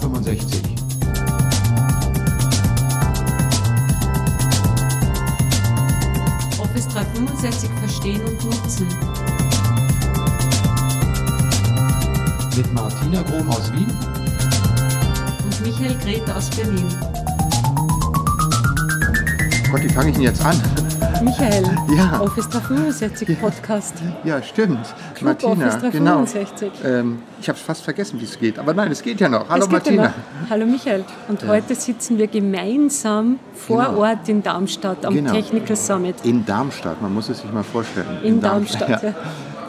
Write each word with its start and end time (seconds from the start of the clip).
365. 0.00 0.62
Office 6.58 6.88
365 6.88 7.70
verstehen 7.80 8.22
und 8.24 8.44
nutzen. 8.44 8.88
Mit 12.56 12.72
Martina 12.72 13.22
Grom 13.22 13.48
aus 13.50 13.72
Wien 13.72 13.90
Und 15.44 15.60
Michael 15.60 15.96
Grete 15.98 16.34
aus 16.34 16.48
Berlin. 16.50 16.88
Gott, 19.70 19.82
wie 19.84 19.88
fange 19.88 20.08
ich 20.08 20.14
denn 20.14 20.22
jetzt 20.24 20.44
an? 20.44 20.56
Michael, 21.22 21.62
Ja. 21.96 22.20
Office 22.20 22.48
365 22.48 23.38
Podcast. 23.40 23.94
Ja, 24.24 24.42
stimmt. 24.42 24.80
Club 25.14 25.42
Martina, 25.42 25.66
Office 25.68 25.92
genau. 25.92 26.14
365. 26.24 26.70
Ähm, 26.84 27.18
ich 27.40 27.48
habe 27.48 27.58
fast 27.58 27.82
vergessen, 27.84 28.20
wie 28.20 28.24
es 28.24 28.38
geht. 28.38 28.58
Aber 28.58 28.74
nein, 28.74 28.90
es 28.90 29.02
geht 29.02 29.20
ja 29.20 29.28
noch. 29.28 29.48
Hallo 29.48 29.60
Es 29.62 29.66
ja 29.66 29.72
Martina. 29.72 30.02
noch. 30.04 30.12
Hallo 30.50 30.66
Michael. 30.66 31.04
Und 31.28 31.46
heute 31.46 31.74
sitzen 31.74 32.18
wir 32.18 32.26
gemeinsam 32.26 33.38
vor 33.54 33.84
Genau. 33.84 33.98
Ort 34.00 34.28
in 34.28 34.42
Darmstadt 34.42 35.04
am 35.06 35.14
Genau. 35.14 35.32
Technical 35.32 35.76
Summit. 35.76 36.16
In 36.24 36.44
Darmstadt, 36.44 37.00
man 37.02 37.12
muss 37.14 37.28
es 37.28 37.40
sich 37.40 37.52
mal 37.52 37.62
vorstellen. 37.62 38.06
In, 38.22 38.40
Darmstadt. 38.40 39.02
ja. 39.02 39.14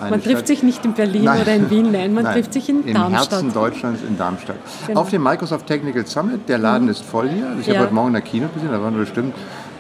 Man 0.09 0.13
trifft 0.23 0.29
Stadt- 0.37 0.47
sich 0.47 0.63
nicht 0.63 0.83
in 0.83 0.93
Berlin 0.93 1.25
Nein. 1.25 1.41
oder 1.41 1.53
in 1.53 1.69
Wien, 1.69 1.91
nein, 1.91 2.11
man 2.13 2.23
Nein, 2.23 2.33
trifft 2.33 2.53
sich 2.53 2.67
in 2.69 2.83
Im 2.87 2.93
Darmstadt. 2.95 3.31
Herzen 3.33 3.53
Deutschlands 3.53 3.99
in 4.07 4.17
Darmstadt. 4.17 4.55
Genau. 4.87 5.01
Auf 5.01 5.09
dem 5.11 5.21
Microsoft 5.21 5.67
Technical 5.67 6.07
Summit, 6.07 6.49
der 6.49 6.57
Laden 6.57 6.87
ist 6.87 7.03
voll 7.03 7.29
hier. 7.29 7.45
Ich 7.59 7.67
Ja. 7.67 7.73
habe 7.75 7.85
heute 7.85 7.93
Morgen 7.93 8.07
in 8.07 8.13
der 8.13 8.21
Kino 8.23 8.47
gesehen, 8.51 8.71
da 8.71 8.81
waren 8.81 8.95
bestimmt 8.97 9.35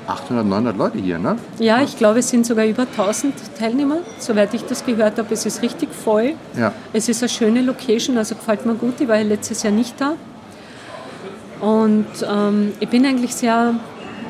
800, 0.07 0.45
900 0.45 0.77
Leute 0.77 0.97
hier. 0.97 1.19
Ne? 1.19 1.37
Ja, 1.59 1.81
ich 1.81 1.97
glaube, 1.97 2.19
es 2.19 2.29
sind 2.29 2.45
sogar 2.45 2.65
über 2.65 2.83
1000 2.83 3.33
Teilnehmer, 3.57 3.97
soweit 4.19 4.53
ich 4.53 4.63
das 4.65 4.85
gehört 4.85 5.17
habe. 5.17 5.33
Es 5.33 5.45
ist 5.45 5.61
richtig 5.61 5.89
voll. 5.93 6.33
Ja. 6.57 6.73
Es 6.93 7.07
ist 7.09 7.21
eine 7.21 7.29
schöne 7.29 7.61
Location, 7.61 8.17
also 8.17 8.35
gefällt 8.35 8.65
mir 8.65 8.73
gut. 8.75 8.95
Ich 8.99 9.07
war 9.07 9.17
ja 9.17 9.23
letztes 9.23 9.63
Jahr 9.63 9.73
nicht 9.73 9.99
da. 9.99 10.13
Und 11.59 12.07
ähm, 12.27 12.71
ich 12.79 12.89
bin 12.89 13.05
eigentlich 13.05 13.35
sehr, 13.35 13.75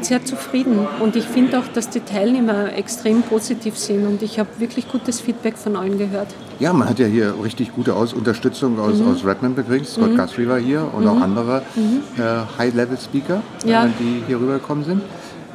sehr 0.02 0.24
zufrieden. 0.26 0.86
Und 1.00 1.16
ich 1.16 1.24
finde 1.26 1.60
auch, 1.60 1.68
dass 1.74 1.90
die 1.90 2.02
Teilnehmer 2.02 2.74
extrem 2.76 3.22
positiv 3.22 3.78
sind. 3.78 4.06
Und 4.06 4.22
ich 4.22 4.38
habe 4.40 4.50
wirklich 4.58 4.92
gutes 4.92 5.22
Feedback 5.22 5.58
von 5.58 5.76
allen 5.78 5.98
gehört. 5.98 6.28
Ja, 6.60 6.74
man 6.74 6.90
hat 6.90 7.00
ja 7.00 7.08
hier 7.08 7.34
richtig 7.42 7.74
gute 7.74 7.96
aus 7.96 8.14
Unterstützung 8.14 8.78
aus, 8.80 8.98
Mhm. 8.98 9.14
aus 9.14 9.26
Redmond 9.26 9.56
gekriegt. 9.56 9.88
Scott 9.88 10.16
Guthrie 10.18 10.48
war 10.48 10.60
hier 10.60 10.86
und 10.94 11.08
auch 11.08 11.22
andere 11.22 11.64
äh, 12.18 12.22
High-Level-Speaker, 12.60 13.42
Ja. 13.66 13.86
äh, 13.86 13.90
die 14.00 14.24
hier 14.28 14.40
rübergekommen 14.40 14.84
sind. 14.84 15.02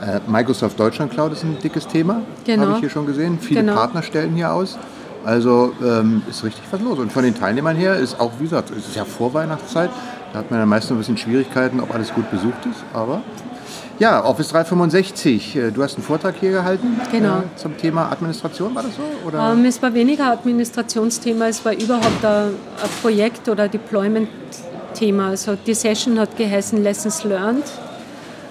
Äh, 0.00 0.20
Microsoft 0.30 0.78
Deutschland 0.78 1.12
Cloud 1.12 1.33
ist 1.33 1.42
ein 1.44 1.56
dickes 1.62 1.86
Thema, 1.86 2.20
Genau. 2.44 2.62
habe 2.64 2.72
ich 2.75 2.78
hier 2.80 2.91
schon 2.91 3.06
gesehen. 3.06 3.39
Viele 3.41 3.61
Genau. 3.61 3.75
Partner 3.75 4.03
stellen 4.03 4.34
hier 4.34 4.53
aus. 4.53 4.78
Also 5.25 5.72
ähm, 5.83 6.22
ist 6.30 6.44
richtig 6.44 6.62
was 6.70 6.80
los. 6.80 6.98
Und 6.98 7.11
von 7.12 7.25
den 7.25 7.34
Teilnehmern 7.34 7.75
her 7.77 7.97
ist 7.97 8.20
auch, 8.20 8.33
wie 8.38 8.44
gesagt, 8.44 8.70
es 8.70 8.86
ist 8.86 8.94
ja 8.97 9.05
Vorweihnachtszeit. 9.05 9.91
Da 10.33 10.38
hat 10.41 10.50
man 10.50 10.61
ja 10.61 10.66
meistens 10.66 10.92
ein 10.92 10.98
bisschen 10.98 11.16
Schwierigkeiten, 11.16 11.80
ob 11.80 11.92
alles 11.94 12.12
gut 12.14 12.30
besucht 12.30 12.64
ist. 12.70 12.84
Aber 12.92 13.22
ja, 13.98 14.22
Office 14.25 14.48
365. 14.48 15.56
äh, 15.56 15.70
Du 15.72 15.83
hast 15.83 15.94
einen 15.97 16.05
Vortrag 16.05 16.34
hier 16.38 16.53
gehalten 16.53 17.00
Genau. 17.10 17.38
äh, 17.38 17.42
zum 17.56 17.77
Thema 17.77 18.12
Administration, 18.12 18.75
war 18.75 18.83
das 18.83 18.92
so? 18.97 19.03
Oder? 19.27 19.53
Ähm, 19.53 19.64
es 19.64 19.81
war 19.83 19.92
weniger 19.94 20.31
Administrationsthema, 20.31 21.47
es 21.47 21.64
war 21.64 21.72
überhaupt 21.72 22.25
ein, 22.25 22.48
ein 22.50 22.91
Projekt- 23.03 23.48
oder 23.48 23.66
Deployment-Thema. 23.69 25.28
Also 25.28 25.56
die 25.66 25.75
Session 25.75 26.20
hat 26.20 26.36
geheißen 26.36 26.83
Lessons 26.83 27.25
Learned 27.25 27.64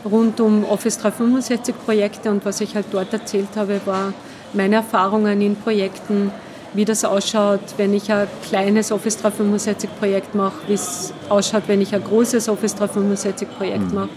rund 0.09 0.39
um 0.39 0.63
Office 0.65 0.99
365 0.99 1.75
Projekte 1.85 2.29
und 2.29 2.45
was 2.45 2.61
ich 2.61 2.75
halt 2.75 2.85
dort 2.91 3.11
erzählt 3.11 3.49
habe, 3.55 3.81
war 3.85 4.13
meine 4.53 4.75
Erfahrungen 4.75 5.41
in 5.41 5.55
Projekten, 5.55 6.31
wie 6.73 6.85
das 6.85 7.05
ausschaut, 7.05 7.61
wenn 7.77 7.93
ich 7.93 8.11
ein 8.11 8.27
kleines 8.47 8.91
Office 8.91 9.17
365 9.17 9.89
Projekt 9.97 10.35
mache, 10.35 10.55
wie 10.67 10.73
es 10.73 11.13
ausschaut, 11.29 11.63
wenn 11.67 11.81
ich 11.81 11.95
ein 11.95 12.03
großes 12.03 12.49
Office 12.49 12.75
365 12.75 13.47
Projekt 13.57 13.93
mache, 13.93 14.09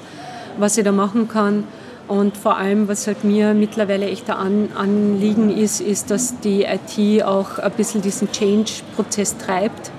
was 0.58 0.76
ich 0.76 0.84
da 0.84 0.92
machen 0.92 1.28
kann. 1.28 1.64
Und 2.08 2.38
vor 2.38 2.56
allem, 2.56 2.88
was 2.88 3.06
halt 3.06 3.22
mir 3.22 3.52
mittlerweile 3.52 4.06
echt 4.06 4.30
ein 4.30 4.36
An 4.36 4.68
Anliegen 4.74 5.50
ist, 5.50 5.80
ist, 5.80 6.10
dass 6.10 6.40
die 6.40 6.64
IT 6.64 7.22
auch 7.22 7.58
ein 7.58 7.72
bisschen 7.72 8.00
diesen 8.00 8.32
Change-Prozess 8.32 9.36
treibt, 9.36 9.90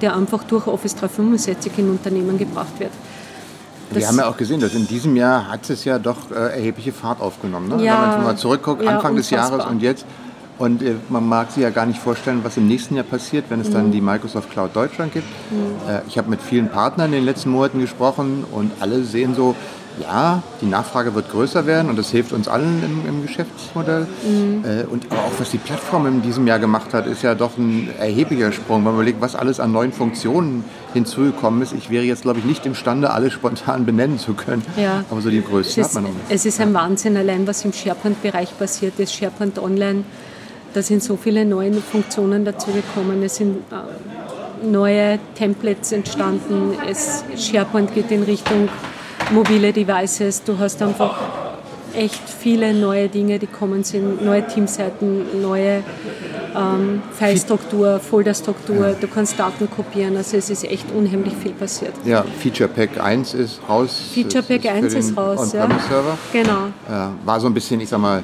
der 0.00 0.16
einfach 0.16 0.44
durch 0.44 0.66
Office 0.66 0.96
365 0.96 1.72
in 1.76 1.90
Unternehmen 1.90 2.38
gebracht 2.38 2.78
wird. 2.80 2.92
Wir 3.90 4.00
Das- 4.00 4.08
haben 4.10 4.18
ja 4.18 4.28
auch 4.28 4.36
gesehen, 4.36 4.60
dass 4.60 4.74
in 4.74 4.86
diesem 4.86 5.16
Jahr 5.16 5.48
hat 5.50 5.68
es 5.70 5.84
ja 5.84 5.98
doch 5.98 6.30
äh, 6.30 6.34
erhebliche 6.34 6.92
Fahrt 6.92 7.20
aufgenommen. 7.20 7.68
Ne? 7.68 7.84
Ja, 7.84 8.02
Wenn 8.02 8.10
man 8.10 8.22
mal 8.24 8.36
zurückguckt, 8.36 8.82
ja, 8.82 8.96
Anfang 8.96 9.16
des 9.16 9.30
unfassbar. 9.32 9.58
Jahres 9.60 9.72
und 9.72 9.82
jetzt. 9.82 10.04
Und 10.58 10.82
äh, 10.82 10.94
man 11.08 11.26
mag 11.26 11.52
sich 11.52 11.62
ja 11.62 11.70
gar 11.70 11.86
nicht 11.86 12.00
vorstellen, 12.00 12.40
was 12.42 12.56
im 12.56 12.66
nächsten 12.66 12.96
Jahr 12.96 13.04
passiert, 13.04 13.44
wenn 13.48 13.60
es 13.60 13.68
Mhm. 13.70 13.74
dann 13.74 13.92
die 13.92 14.00
Microsoft 14.00 14.50
Cloud 14.50 14.74
Deutschland 14.74 15.12
gibt. 15.12 15.26
Äh, 15.88 16.00
ich 16.08 16.18
habe 16.18 16.28
mit 16.28 16.42
vielen 16.42 16.68
Partnern 16.68 17.06
in 17.06 17.12
den 17.12 17.24
letzten 17.24 17.50
Monaten 17.50 17.78
gesprochen 17.80 18.44
und 18.50 18.72
alle 18.80 19.04
sehen 19.04 19.34
so, 19.34 19.54
ja, 20.00 20.42
die 20.60 20.66
Nachfrage 20.66 21.14
wird 21.14 21.30
größer 21.30 21.66
werden 21.66 21.88
und 21.88 21.98
das 21.98 22.10
hilft 22.10 22.32
uns 22.32 22.48
allen 22.48 22.82
im, 22.84 23.08
im 23.08 23.26
Geschäftsmodell. 23.26 24.06
Mhm. 24.22 24.64
Äh, 24.64 24.84
und 24.84 25.06
aber 25.10 25.20
auch 25.20 25.32
was 25.38 25.50
die 25.50 25.58
Plattform 25.58 26.06
in 26.06 26.22
diesem 26.22 26.46
Jahr 26.46 26.58
gemacht 26.58 26.94
hat, 26.94 27.06
ist 27.06 27.22
ja 27.22 27.34
doch 27.34 27.56
ein 27.58 27.90
erheblicher 27.98 28.52
Sprung. 28.52 28.78
Wenn 28.78 28.84
man 28.84 28.94
überlegt, 28.94 29.20
was 29.20 29.34
alles 29.34 29.60
an 29.60 29.72
neuen 29.72 29.92
Funktionen 29.92 30.64
hinzugekommen 30.94 31.62
ist. 31.62 31.72
Ich 31.72 31.90
wäre 31.90 32.04
jetzt, 32.04 32.22
glaube 32.22 32.38
ich, 32.38 32.44
nicht 32.44 32.64
imstande, 32.66 33.10
alle 33.10 33.30
spontan 33.30 33.84
benennen 33.84 34.18
zu 34.18 34.34
können. 34.34 34.62
Ja. 34.76 35.04
Aber 35.10 35.20
so 35.20 35.30
die 35.30 35.42
größten 35.42 35.84
hat 35.84 35.94
man 35.94 36.04
noch. 36.04 36.10
es 36.28 36.46
ist 36.46 36.60
ein 36.60 36.72
Wahnsinn, 36.74 37.16
allein 37.16 37.46
was 37.46 37.64
im 37.64 37.72
SharePoint-Bereich 37.72 38.56
passiert 38.58 38.98
ist. 38.98 39.14
SharePoint 39.14 39.58
Online, 39.58 40.04
da 40.74 40.82
sind 40.82 41.02
so 41.02 41.16
viele 41.16 41.44
neue 41.44 41.74
Funktionen 41.74 42.44
dazu 42.44 42.70
gekommen. 42.70 43.22
Es 43.22 43.36
sind 43.36 43.58
äh, 43.70 44.66
neue 44.66 45.18
Templates 45.34 45.92
entstanden. 45.92 46.72
Es, 46.88 47.24
SharePoint 47.36 47.94
geht 47.94 48.10
in 48.10 48.22
Richtung 48.22 48.68
mobile 49.30 49.72
Devices. 49.72 50.42
Du 50.42 50.58
hast 50.58 50.80
einfach 50.82 51.18
echt 51.94 52.20
viele 52.28 52.74
neue 52.74 53.08
Dinge, 53.08 53.38
die 53.38 53.46
kommen 53.46 53.82
sind. 53.84 54.24
Neue 54.24 54.46
Teamseiten, 54.46 55.40
neue 55.42 55.82
ähm, 56.56 57.02
Filestruktur, 57.12 57.98
Folderstruktur. 57.98 58.94
Du 59.00 59.06
kannst 59.08 59.38
Daten 59.38 59.68
kopieren. 59.70 60.16
Also 60.16 60.36
es 60.36 60.50
ist 60.50 60.64
echt 60.64 60.90
unheimlich 60.92 61.34
viel 61.34 61.52
passiert. 61.52 61.92
Ja, 62.04 62.24
Feature 62.40 62.68
Pack 62.68 63.00
1 63.02 63.34
ist 63.34 63.60
raus. 63.68 64.00
Feature 64.14 64.42
Pack 64.42 64.62
Das 64.62 64.72
1 64.72 64.92
für 64.92 64.98
ist 64.98 65.16
raus, 65.16 65.52
ja. 65.52 65.64
On-Premise-Server. 65.64 66.18
Genau. 66.32 66.66
Äh, 66.88 67.26
war 67.26 67.40
so 67.40 67.46
ein 67.46 67.54
bisschen, 67.54 67.80
ich 67.80 67.88
sag 67.88 68.00
mal, 68.00 68.22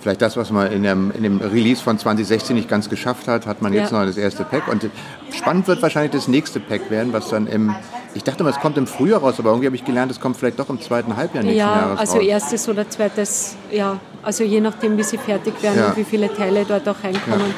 vielleicht 0.00 0.20
das, 0.20 0.36
was 0.36 0.50
man 0.50 0.70
in 0.72 0.82
dem, 0.82 1.10
in 1.12 1.22
dem 1.22 1.38
Release 1.40 1.82
von 1.82 1.98
2016 1.98 2.56
nicht 2.56 2.68
ganz 2.68 2.88
geschafft 2.88 3.28
hat, 3.28 3.46
hat 3.46 3.62
man 3.62 3.72
jetzt 3.72 3.92
Ja. 3.92 4.00
noch 4.00 4.06
das 4.06 4.16
erste 4.16 4.44
Pack. 4.44 4.68
Und 4.68 4.88
spannend 5.32 5.66
wird 5.68 5.80
wahrscheinlich 5.82 6.12
das 6.12 6.28
nächste 6.28 6.60
Pack 6.60 6.90
werden, 6.90 7.12
was 7.12 7.28
dann 7.30 7.46
im, 7.46 7.74
ich 8.14 8.24
dachte 8.24 8.44
mal, 8.44 8.50
es 8.50 8.60
kommt 8.60 8.76
im 8.78 8.86
Frühjahr 8.86 9.20
raus, 9.20 9.34
aber 9.38 9.50
irgendwie 9.50 9.66
habe 9.66 9.76
ich 9.76 9.84
gelernt, 9.84 10.10
es 10.10 10.20
kommt 10.20 10.36
vielleicht 10.36 10.58
doch 10.58 10.68
im 10.68 10.80
zweiten 10.80 11.16
Halbjahr 11.16 11.42
nächsten 11.44 11.58
Ja, 11.58 11.76
Jahres 11.76 11.98
also 12.00 12.16
raus. 12.18 12.26
erstes 12.26 12.68
oder 12.68 12.88
zweites, 12.88 13.56
ja, 13.70 13.98
also 14.22 14.44
je 14.44 14.60
nachdem, 14.60 14.96
wie 14.98 15.02
sie 15.02 15.18
fertig 15.18 15.54
werden 15.62 15.78
Ja. 15.78 15.86
und 15.88 15.96
wie 15.96 16.04
viele 16.04 16.32
Teile 16.32 16.64
dort 16.66 16.88
auch 16.88 17.02
reinkommen. 17.02 17.54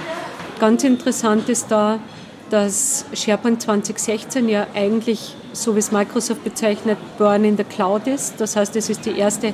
Ganz 0.61 0.85
interessant 0.85 1.49
ist 1.49 1.71
da, 1.71 1.99
dass 2.51 3.05
SharePoint 3.13 3.63
2016 3.63 4.49
ja 4.49 4.67
eigentlich, 4.75 5.35
so 5.53 5.75
wie 5.75 5.81
es 5.81 5.91
Microsoft 5.91 6.45
bezeichnet, 6.45 6.99
Burn 7.19 7.45
in 7.45 7.57
the 7.57 7.65
Cloud 7.65 8.07
ist. 8.07 8.35
Das 8.41 8.55
heißt, 8.55 8.77
es 8.77 8.89
ist 8.91 9.05
die 9.07 9.19
erste 9.19 9.53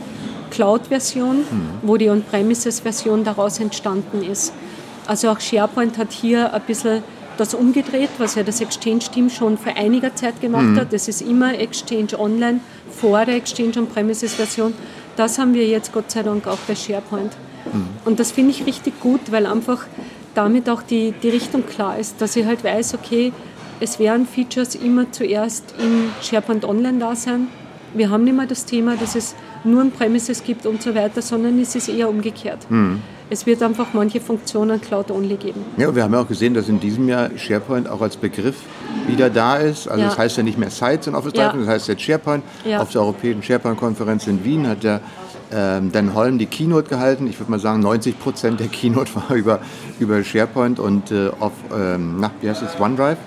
Cloud-Version, 0.50 1.36
Mhm. 1.38 1.44
wo 1.82 1.96
die 1.96 2.10
On-Premises-Version 2.10 3.24
daraus 3.24 3.58
entstanden 3.60 4.22
ist. 4.22 4.52
Also 5.06 5.30
auch 5.30 5.40
SharePoint 5.40 5.96
hat 5.96 6.12
hier 6.12 6.52
ein 6.52 6.60
bisschen 6.62 7.02
das 7.36 7.54
umgedreht, 7.54 8.10
was 8.18 8.34
ja 8.34 8.42
das 8.42 8.60
Exchange-Team 8.60 9.30
schon 9.30 9.56
vor 9.58 9.74
einiger 9.76 10.14
Zeit 10.14 10.40
gemacht 10.40 10.64
Mhm. 10.64 10.76
hat. 10.80 10.92
Das 10.92 11.08
ist 11.08 11.22
immer 11.22 11.58
Exchange 11.58 12.18
Online 12.18 12.60
vor 12.90 13.24
der 13.24 13.36
Exchange 13.36 13.72
On-Premises-Version. 13.78 14.74
Das 15.16 15.38
haben 15.38 15.54
wir 15.54 15.66
jetzt 15.66 15.92
Gott 15.92 16.10
sei 16.10 16.22
Dank 16.22 16.46
auch 16.46 16.58
bei 16.68 16.74
SharePoint. 16.74 17.32
Mhm. 17.72 17.88
Und 18.04 18.20
das 18.20 18.30
finde 18.32 18.50
ich 18.52 18.66
richtig 18.66 19.00
gut, 19.00 19.20
weil 19.30 19.46
einfach 19.46 19.86
damit 20.34 20.68
auch 20.68 20.82
die, 20.82 21.12
die 21.22 21.28
Richtung 21.30 21.66
klar 21.66 21.98
ist, 21.98 22.20
dass 22.20 22.36
ich 22.36 22.46
halt 22.46 22.62
weiß, 22.62 22.94
okay, 22.94 23.32
es 23.80 23.98
werden 23.98 24.26
Features 24.26 24.74
immer 24.74 25.10
zuerst 25.10 25.74
in 25.78 26.10
SharePoint 26.22 26.64
Online 26.64 26.98
da 26.98 27.16
sein. 27.16 27.48
Wir 27.94 28.10
haben 28.10 28.24
nicht 28.24 28.36
mehr 28.36 28.46
das 28.46 28.64
Thema, 28.66 28.96
dass 28.96 29.14
es 29.16 29.34
nur 29.64 29.80
ein 29.82 29.90
Premises 29.90 30.44
gibt 30.44 30.64
und 30.66 30.82
so 30.82 30.94
weiter, 30.94 31.22
sondern 31.22 31.58
es 31.58 31.74
ist 31.74 31.88
eher 31.88 32.08
umgekehrt. 32.08 32.58
Es 33.32 33.46
wird 33.46 33.62
einfach 33.62 33.86
manche 33.92 34.20
Funktionen 34.20 34.80
Cloud-only 34.80 35.36
geben. 35.36 35.64
Ja, 35.76 35.94
wir 35.94 36.02
haben 36.02 36.12
ja 36.12 36.20
auch 36.20 36.26
gesehen, 36.26 36.52
dass 36.52 36.68
in 36.68 36.80
diesem 36.80 37.08
Jahr 37.08 37.30
SharePoint 37.36 37.88
auch 37.88 38.00
als 38.00 38.16
Begriff 38.16 38.56
wieder 39.06 39.30
da 39.30 39.56
ist. 39.56 39.86
Also 39.86 40.02
Ja. 40.02 40.08
das 40.08 40.18
heißt 40.18 40.36
ja 40.36 40.42
nicht 40.42 40.58
mehr 40.58 40.70
Sites 40.70 41.06
in 41.06 41.14
Office 41.14 41.32
Ja. 41.36 41.44
365, 41.50 41.64
das 41.64 41.68
heißt 41.74 41.88
jetzt 41.88 42.02
SharePoint. 42.02 42.42
Ja. 42.64 42.80
Auf 42.80 42.90
der 42.90 43.02
Europäischen 43.02 43.40
SharePoint-Konferenz 43.42 44.26
in 44.26 44.44
Wien 44.44 44.66
hat 44.66 44.82
der 44.82 45.00
ähm, 45.52 45.90
Dan 45.92 46.14
Holm 46.14 46.38
die 46.38 46.46
Keynote 46.46 46.88
gehalten. 46.88 47.26
Ich 47.26 47.38
würde 47.38 47.50
mal 47.50 47.60
sagen, 47.60 47.80
90 47.80 48.18
Prozent 48.18 48.60
der 48.60 48.68
Keynote 48.68 49.14
war 49.28 49.34
über, 49.36 49.60
über 49.98 50.22
SharePoint 50.22 50.78
und 50.78 51.10
äh, 51.10 51.30
auf, 51.40 51.52
ähm, 51.76 52.16
na, 52.20 52.30
wie 52.40 52.48
heißt 52.48 52.62
es, 52.62 52.80
OneDrive. 52.80 53.18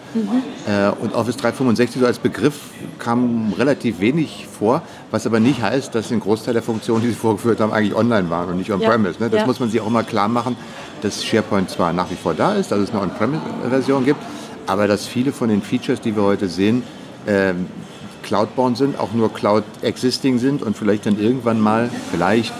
Äh, 0.67 0.89
und 1.01 1.13
Office 1.15 1.37
365 1.37 1.99
so 2.01 2.05
als 2.07 2.19
Begriff 2.19 2.59
kam 2.99 3.53
relativ 3.57 3.99
wenig 3.99 4.47
vor, 4.47 4.81
was 5.11 5.25
aber 5.27 5.39
nicht 5.39 5.61
heißt, 5.61 5.93
dass 5.95 6.11
ein 6.11 6.19
Großteil 6.19 6.53
der 6.53 6.63
Funktionen, 6.63 7.01
die 7.01 7.09
sie 7.09 7.15
vorgeführt 7.15 7.59
haben, 7.59 7.73
eigentlich 7.73 7.95
online 7.95 8.29
waren 8.29 8.49
und 8.49 8.57
nicht 8.57 8.71
on-premise. 8.71 9.19
Ne? 9.19 9.29
Das 9.29 9.41
Ja. 9.41 9.45
muss 9.45 9.59
man 9.59 9.69
sich 9.69 9.81
auch 9.81 9.89
mal 9.89 10.03
klar 10.03 10.27
machen, 10.27 10.55
dass 11.01 11.23
SharePoint 11.25 11.69
zwar 11.69 11.91
nach 11.93 12.09
wie 12.09 12.15
vor 12.15 12.33
da 12.33 12.53
ist, 12.55 12.71
dass 12.71 12.79
es 12.79 12.91
eine 12.91 13.01
On-Premise-Version 13.01 14.05
gibt, 14.05 14.21
aber 14.67 14.87
dass 14.87 15.05
viele 15.05 15.31
von 15.33 15.49
den 15.49 15.61
Features, 15.61 15.99
die 15.99 16.15
wir 16.15 16.23
heute 16.23 16.47
sehen, 16.47 16.83
ähm, 17.27 17.67
Cloud-born 18.23 18.75
sind, 18.75 18.99
auch 18.99 19.13
nur 19.13 19.31
Cloud-existing 19.31 20.39
sind 20.39 20.63
und 20.63 20.75
vielleicht 20.75 21.05
dann 21.05 21.19
irgendwann 21.19 21.59
mal, 21.59 21.89
vielleicht 22.11 22.53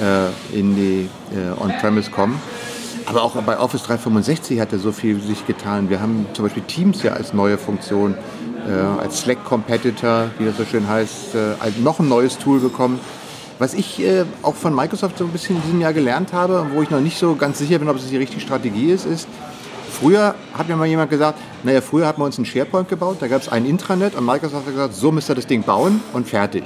äh, 0.00 0.58
in 0.58 0.74
die 0.74 1.08
äh, 1.32 1.62
On-Premise 1.62 2.10
kommen. 2.10 2.40
Aber 3.06 3.22
auch 3.22 3.34
bei 3.42 3.58
Office 3.58 3.82
365 3.82 4.60
hat 4.60 4.72
er 4.72 4.78
so 4.78 4.92
viel 4.92 5.20
sich 5.20 5.46
getan. 5.46 5.90
Wir 5.90 6.00
haben 6.00 6.26
zum 6.34 6.44
Beispiel 6.44 6.62
Teams 6.62 7.02
ja 7.02 7.12
als 7.12 7.32
neue 7.32 7.58
Funktion, 7.58 8.14
äh, 8.66 8.72
als 8.72 9.20
Slack-Competitor, 9.20 10.30
wie 10.38 10.44
das 10.44 10.56
so 10.56 10.64
schön 10.64 10.88
heißt, 10.88 11.34
äh, 11.34 11.80
noch 11.82 11.98
ein 11.98 12.08
neues 12.08 12.38
Tool 12.38 12.60
bekommen. 12.60 13.00
Was 13.58 13.74
ich 13.74 14.02
äh, 14.02 14.24
auch 14.42 14.54
von 14.54 14.74
Microsoft 14.74 15.18
so 15.18 15.24
ein 15.24 15.30
bisschen 15.30 15.56
in 15.56 15.62
diesem 15.62 15.80
Jahr 15.80 15.92
gelernt 15.92 16.32
habe, 16.32 16.66
wo 16.72 16.82
ich 16.82 16.90
noch 16.90 17.00
nicht 17.00 17.18
so 17.18 17.34
ganz 17.36 17.58
sicher 17.58 17.78
bin, 17.78 17.88
ob 17.88 17.96
es 17.96 18.08
die 18.08 18.16
richtige 18.16 18.40
Strategie 18.40 18.90
ist, 18.90 19.06
ist, 19.06 19.28
früher 19.92 20.34
hat 20.54 20.68
mir 20.68 20.76
mal 20.76 20.86
jemand 20.86 21.10
gesagt, 21.10 21.38
naja, 21.62 21.80
früher 21.80 22.06
hat 22.06 22.18
man 22.18 22.26
uns 22.26 22.38
einen 22.38 22.46
SharePoint 22.46 22.88
gebaut, 22.88 23.18
da 23.20 23.28
gab 23.28 23.42
es 23.42 23.48
ein 23.48 23.66
Intranet 23.66 24.14
und 24.14 24.24
Microsoft 24.24 24.66
hat 24.66 24.72
gesagt, 24.72 24.94
so 24.94 25.12
müsst 25.12 25.30
ihr 25.30 25.34
das 25.34 25.46
Ding 25.46 25.62
bauen 25.62 26.00
und 26.12 26.28
fertig. 26.28 26.64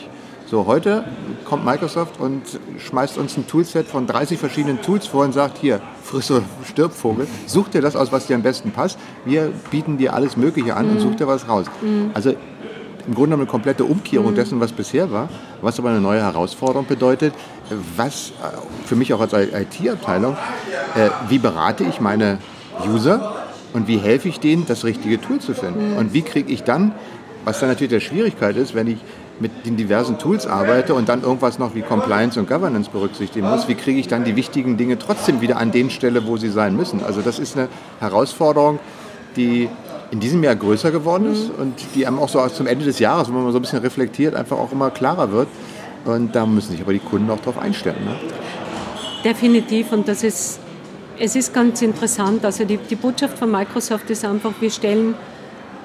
So, 0.48 0.64
heute 0.66 1.04
kommt 1.44 1.64
Microsoft 1.64 2.20
und 2.20 2.42
schmeißt 2.78 3.18
uns 3.18 3.36
ein 3.36 3.48
Toolset 3.48 3.88
von 3.88 4.06
30 4.06 4.38
verschiedenen 4.38 4.80
Tools 4.80 5.08
vor 5.08 5.24
und 5.24 5.32
sagt, 5.32 5.58
hier, 5.58 5.80
friss 6.04 6.30
oder 6.30 6.44
stirb 6.64 6.92
Vogel, 6.92 7.26
such 7.46 7.68
dir 7.68 7.82
das 7.82 7.96
aus, 7.96 8.12
was 8.12 8.28
dir 8.28 8.36
am 8.36 8.42
besten 8.42 8.70
passt. 8.70 8.96
Wir 9.24 9.52
bieten 9.72 9.98
dir 9.98 10.14
alles 10.14 10.36
Mögliche 10.36 10.76
an 10.76 10.86
mhm. 10.86 10.92
und 10.92 11.00
such 11.00 11.16
dir 11.16 11.26
was 11.26 11.48
raus. 11.48 11.66
Mhm. 11.82 12.12
Also 12.14 12.30
im 12.30 13.14
Grunde 13.14 13.30
genommen 13.30 13.42
eine 13.42 13.50
komplette 13.50 13.84
Umkehrung 13.84 14.32
mhm. 14.32 14.36
dessen, 14.36 14.60
was 14.60 14.70
bisher 14.70 15.10
war, 15.10 15.28
was 15.62 15.80
aber 15.80 15.90
eine 15.90 16.00
neue 16.00 16.20
Herausforderung 16.20 16.86
bedeutet, 16.86 17.34
was 17.96 18.30
äh, 18.30 18.56
für 18.86 18.94
mich 18.94 19.12
auch 19.14 19.20
als 19.20 19.32
IT-Abteilung, 19.32 20.36
äh, 20.94 21.10
wie 21.28 21.38
berate 21.38 21.82
ich 21.82 22.00
meine 22.00 22.38
User 22.86 23.44
und 23.72 23.88
wie 23.88 23.98
helfe 23.98 24.28
ich 24.28 24.40
denen, 24.40 24.66
das 24.66 24.84
richtige 24.84 25.20
Tool 25.20 25.38
zu 25.38 25.54
finden? 25.54 25.92
Mhm. 25.92 25.96
Und 25.98 26.12
wie 26.12 26.22
kriege 26.22 26.52
ich 26.52 26.62
dann, 26.62 26.92
was 27.44 27.60
dann 27.60 27.68
natürlich 27.68 27.90
der 27.90 28.00
Schwierigkeit 28.00 28.56
ist, 28.56 28.74
wenn 28.74 28.86
ich 28.86 28.98
mit 29.38 29.66
den 29.66 29.76
diversen 29.76 30.18
Tools 30.18 30.46
arbeite 30.46 30.94
und 30.94 31.08
dann 31.08 31.22
irgendwas 31.22 31.58
noch 31.58 31.74
wie 31.74 31.82
Compliance 31.82 32.40
und 32.40 32.48
Governance 32.48 32.90
berücksichtigen 32.90 33.48
muss, 33.48 33.68
wie 33.68 33.74
kriege 33.74 34.00
ich 34.00 34.08
dann 34.08 34.24
die 34.24 34.34
wichtigen 34.34 34.76
Dinge 34.76 34.98
trotzdem 34.98 35.40
wieder 35.40 35.58
an 35.58 35.72
den 35.72 35.90
Stelle, 35.90 36.26
wo 36.26 36.36
sie 36.36 36.48
sein 36.48 36.74
müssen? 36.76 37.04
Also 37.04 37.20
das 37.20 37.38
ist 37.38 37.56
eine 37.56 37.68
Herausforderung, 38.00 38.78
die 39.36 39.68
in 40.10 40.20
diesem 40.20 40.42
Jahr 40.42 40.56
größer 40.56 40.90
geworden 40.90 41.32
ist 41.32 41.52
mhm. 41.52 41.62
und 41.62 41.74
die 41.94 42.06
einem 42.06 42.18
auch 42.18 42.28
so 42.28 42.46
zum 42.48 42.66
Ende 42.66 42.84
des 42.84 42.98
Jahres, 42.98 43.28
wenn 43.28 43.34
man 43.34 43.44
mal 43.44 43.52
so 43.52 43.58
ein 43.58 43.62
bisschen 43.62 43.80
reflektiert, 43.80 44.34
einfach 44.34 44.56
auch 44.56 44.72
immer 44.72 44.90
klarer 44.90 45.32
wird. 45.32 45.48
Und 46.04 46.34
da 46.34 46.46
müssen 46.46 46.70
sich 46.72 46.80
aber 46.80 46.92
die 46.92 47.00
Kunden 47.00 47.28
auch 47.30 47.40
darauf 47.40 47.58
einstellen. 47.58 48.04
Ne? 48.04 48.14
Definitiv 49.24 49.92
und 49.92 50.06
das 50.06 50.22
ist, 50.22 50.60
es 51.18 51.36
ist 51.36 51.52
ganz 51.54 51.82
interessant. 51.82 52.44
Also 52.44 52.64
die, 52.64 52.76
die 52.78 52.96
Botschaft 52.96 53.38
von 53.38 53.50
Microsoft 53.50 54.10
ist 54.10 54.24
einfach, 54.24 54.52
wir 54.60 54.70
stellen 54.70 55.14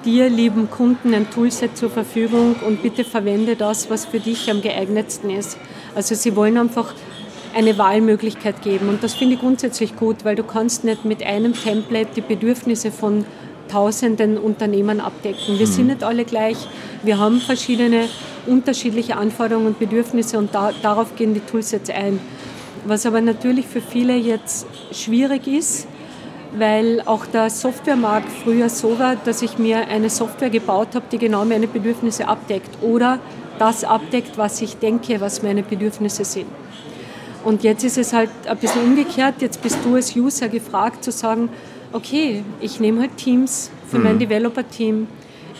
dir, 0.05 0.29
lieben 0.29 0.69
Kunden, 0.69 1.13
ein 1.13 1.29
Toolset 1.29 1.77
zur 1.77 1.89
Verfügung 1.89 2.55
und 2.65 2.81
bitte 2.81 3.03
verwende 3.03 3.55
das, 3.55 3.89
was 3.89 4.05
für 4.05 4.19
dich 4.19 4.49
am 4.49 4.61
geeignetsten 4.61 5.29
ist. 5.29 5.57
Also 5.95 6.15
sie 6.15 6.35
wollen 6.35 6.57
einfach 6.57 6.93
eine 7.53 7.77
Wahlmöglichkeit 7.77 8.61
geben 8.61 8.89
und 8.89 9.03
das 9.03 9.13
finde 9.13 9.35
ich 9.35 9.41
grundsätzlich 9.41 9.95
gut, 9.95 10.23
weil 10.23 10.35
du 10.35 10.43
kannst 10.43 10.83
nicht 10.85 11.05
mit 11.05 11.21
einem 11.21 11.53
Template 11.53 12.11
die 12.15 12.21
Bedürfnisse 12.21 12.91
von 12.91 13.25
tausenden 13.69 14.37
Unternehmen 14.37 15.01
abdecken. 15.01 15.59
Wir 15.59 15.67
mhm. 15.67 15.71
sind 15.71 15.87
nicht 15.87 16.03
alle 16.03 16.25
gleich, 16.25 16.57
wir 17.03 17.19
haben 17.19 17.39
verschiedene 17.39 18.07
unterschiedliche 18.47 19.17
Anforderungen 19.17 19.67
und 19.67 19.79
Bedürfnisse 19.79 20.37
und 20.37 20.55
da, 20.55 20.71
darauf 20.81 21.15
gehen 21.15 21.33
die 21.33 21.41
Toolsets 21.41 21.89
ein. 21.89 22.19
Was 22.85 23.05
aber 23.05 23.21
natürlich 23.21 23.67
für 23.67 23.81
viele 23.81 24.15
jetzt 24.15 24.65
schwierig 24.91 25.47
ist, 25.47 25.87
weil 26.57 27.01
auch 27.05 27.25
der 27.25 27.49
Softwaremarkt 27.49 28.29
früher 28.29 28.69
so 28.69 28.97
war, 28.99 29.15
dass 29.15 29.41
ich 29.41 29.57
mir 29.57 29.87
eine 29.87 30.09
Software 30.09 30.49
gebaut 30.49 30.95
habe, 30.95 31.05
die 31.11 31.17
genau 31.17 31.45
meine 31.45 31.67
Bedürfnisse 31.67 32.27
abdeckt 32.27 32.81
oder 32.81 33.19
das 33.59 33.83
abdeckt, 33.83 34.37
was 34.37 34.61
ich 34.61 34.77
denke, 34.77 35.21
was 35.21 35.43
meine 35.43 35.63
Bedürfnisse 35.63 36.25
sind. 36.25 36.47
Und 37.43 37.63
jetzt 37.63 37.83
ist 37.83 37.97
es 37.97 38.13
halt 38.13 38.29
ein 38.47 38.57
bisschen 38.57 38.83
umgekehrt. 38.83 39.35
Jetzt 39.39 39.61
bist 39.61 39.77
du 39.83 39.95
als 39.95 40.15
User 40.15 40.47
gefragt 40.47 41.03
zu 41.03 41.11
sagen, 41.11 41.49
okay, 41.91 42.43
ich 42.59 42.79
nehme 42.79 43.01
halt 43.01 43.17
Teams 43.17 43.71
für 43.87 43.97
mhm. 43.97 44.03
mein 44.03 44.19
Developer-Team, 44.19 45.07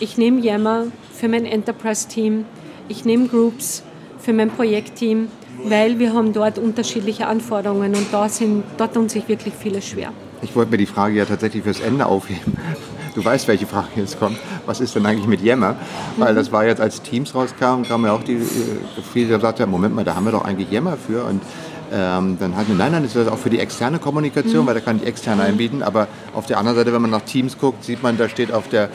ich 0.00 0.18
nehme 0.18 0.40
Yammer 0.40 0.86
für 1.12 1.28
mein 1.28 1.44
Enterprise-Team, 1.44 2.44
ich 2.88 3.04
nehme 3.04 3.28
Groups 3.28 3.82
für 4.18 4.32
mein 4.32 4.50
Projektteam, 4.50 5.28
weil 5.64 5.98
wir 5.98 6.12
haben 6.12 6.32
dort 6.32 6.58
unterschiedliche 6.58 7.26
Anforderungen 7.26 7.94
und 7.94 8.06
da 8.12 8.28
sind, 8.28 8.64
dort 8.76 8.94
tun 8.94 9.08
sich 9.08 9.28
wirklich 9.28 9.54
viele 9.58 9.82
schwer. 9.82 10.12
Ich 10.42 10.56
wollte 10.56 10.72
mir 10.72 10.78
die 10.78 10.86
Frage 10.86 11.16
ja 11.16 11.24
tatsächlich 11.24 11.62
fürs 11.62 11.80
Ende 11.80 12.06
aufheben. 12.06 12.56
Du 13.14 13.24
weißt, 13.24 13.46
welche 13.46 13.66
Frage 13.66 13.88
jetzt 13.96 14.18
kommt. 14.18 14.38
Was 14.64 14.80
ist 14.80 14.94
denn 14.94 15.04
eigentlich 15.04 15.26
mit 15.26 15.42
Yammer? 15.42 15.76
Weil 16.16 16.34
das 16.34 16.50
war 16.50 16.64
jetzt, 16.64 16.80
als 16.80 17.02
Teams 17.02 17.34
rauskamen, 17.34 17.86
kam 17.86 18.04
ja 18.06 18.12
auch 18.12 18.22
die, 18.22 18.34
äh, 18.34 18.42
viele 19.12 19.34
gesagt, 19.36 19.64
Moment 19.66 19.94
mal, 19.94 20.04
da 20.04 20.14
haben 20.14 20.24
wir 20.24 20.32
doch 20.32 20.44
eigentlich 20.44 20.70
Yammer 20.70 20.96
für. 20.96 21.24
Und 21.24 21.42
ähm, 21.92 22.38
dann 22.40 22.54
wir, 22.56 22.74
nein, 22.74 22.92
nein, 22.92 23.02
das 23.02 23.14
ist 23.14 23.28
auch 23.28 23.38
für 23.38 23.50
die 23.50 23.58
externe 23.58 23.98
Kommunikation, 23.98 24.62
mhm. 24.62 24.66
weil 24.66 24.74
da 24.74 24.80
kann 24.80 24.96
ich 24.96 25.06
extern 25.06 25.40
einbieten. 25.40 25.82
Aber 25.82 26.08
auf 26.32 26.46
der 26.46 26.58
anderen 26.58 26.78
Seite, 26.78 26.92
wenn 26.94 27.02
man 27.02 27.10
nach 27.10 27.22
Teams 27.22 27.58
guckt, 27.58 27.84
sieht 27.84 28.02
man, 28.02 28.16
da 28.16 28.30
steht 28.30 28.50
auf 28.50 28.68
der 28.68 28.88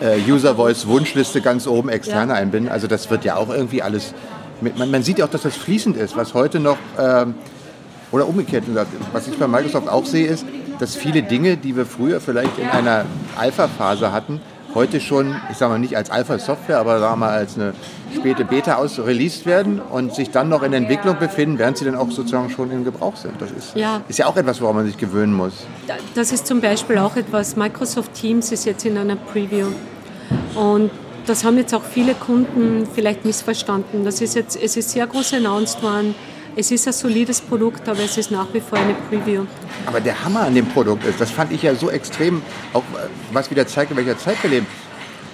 äh, 0.00 0.18
User 0.30 0.56
Voice 0.56 0.86
Wunschliste 0.86 1.40
ganz 1.40 1.66
oben 1.66 1.88
externe 1.88 2.34
ja. 2.34 2.38
einbinden. 2.38 2.70
Also 2.70 2.88
das 2.88 3.10
wird 3.10 3.24
ja 3.24 3.36
auch 3.36 3.48
irgendwie 3.48 3.80
alles. 3.80 4.12
Man, 4.62 4.90
man, 4.90 5.02
sieht 5.02 5.18
ja 5.18 5.24
auch, 5.24 5.30
dass 5.30 5.42
das 5.42 5.56
fließend 5.56 5.96
ist, 5.96 6.16
was 6.16 6.34
heute 6.34 6.60
noch. 6.60 6.78
Ähm, 6.98 7.34
oder 8.10 8.28
umgekehrt, 8.28 8.64
was 9.12 9.26
ich 9.26 9.38
bei 9.38 9.48
Microsoft 9.48 9.88
auch 9.88 10.04
sehe, 10.04 10.26
ist, 10.26 10.44
dass 10.78 10.94
viele 10.94 11.22
Dinge, 11.22 11.56
die 11.56 11.74
wir 11.74 11.86
früher 11.86 12.20
vielleicht 12.20 12.58
in 12.58 12.68
einer 12.68 13.06
Alpha-Phase 13.36 14.12
hatten, 14.12 14.40
heute 14.74 15.00
schon, 15.00 15.34
ich 15.50 15.56
sage 15.56 15.72
mal 15.72 15.78
nicht 15.78 15.96
als 15.96 16.10
Alpha-Software, 16.10 16.78
aber 16.78 16.98
sagen 16.98 17.12
wir 17.12 17.26
mal 17.26 17.30
als 17.30 17.56
eine 17.56 17.74
späte 18.14 18.44
Beta 18.44 18.76
aus 18.76 18.98
released 18.98 19.46
werden 19.46 19.80
und 19.80 20.14
sich 20.14 20.30
dann 20.30 20.48
noch 20.48 20.62
in 20.62 20.72
Entwicklung 20.72 21.18
befinden, 21.18 21.58
während 21.58 21.78
sie 21.78 21.84
dann 21.84 21.94
auch 21.94 22.10
sozusagen 22.10 22.50
schon 22.50 22.70
in 22.70 22.84
Gebrauch 22.84 23.16
sind. 23.16 23.40
Das 23.40 23.50
ist 23.50 23.74
ja, 23.74 24.02
ist 24.08 24.18
ja 24.18 24.26
auch 24.26 24.36
etwas, 24.36 24.60
woran 24.60 24.76
man 24.76 24.86
sich 24.86 24.96
gewöhnen 24.96 25.32
muss. 25.32 25.52
Das 26.14 26.32
ist 26.32 26.46
zum 26.46 26.60
Beispiel 26.60 26.98
auch 26.98 27.16
etwas, 27.16 27.56
Microsoft 27.56 28.14
Teams 28.14 28.52
ist 28.52 28.64
jetzt 28.64 28.84
in 28.84 28.98
einer 28.98 29.16
Preview 29.16 29.68
und 30.54 30.90
das 31.26 31.44
haben 31.44 31.56
jetzt 31.56 31.74
auch 31.74 31.84
viele 31.84 32.14
Kunden 32.14 32.86
vielleicht 32.92 33.24
missverstanden. 33.24 34.04
Das 34.04 34.20
ist 34.20 34.34
jetzt, 34.34 34.56
es 34.60 34.76
ist 34.76 34.90
sehr 34.90 35.06
groß 35.06 35.34
announced 35.34 35.82
worden, 35.82 36.14
es 36.54 36.70
ist 36.70 36.86
ein 36.86 36.92
solides 36.92 37.40
Produkt, 37.40 37.88
aber 37.88 38.00
es 38.00 38.18
ist 38.18 38.30
nach 38.30 38.46
wie 38.52 38.60
vor 38.60 38.78
eine 38.78 38.94
Preview. 39.08 39.44
Aber 39.86 40.00
der 40.00 40.22
Hammer 40.22 40.42
an 40.42 40.54
dem 40.54 40.66
Produkt 40.66 41.06
ist, 41.06 41.20
das 41.20 41.30
fand 41.30 41.52
ich 41.52 41.62
ja 41.62 41.74
so 41.74 41.90
extrem, 41.90 42.42
auch 42.74 42.82
was 43.32 43.50
wieder 43.50 43.66
zeigt, 43.66 43.90
in 43.90 43.96
welcher 43.96 44.18
Zeit 44.18 44.42
wir 44.42 44.50
leben. 44.50 44.66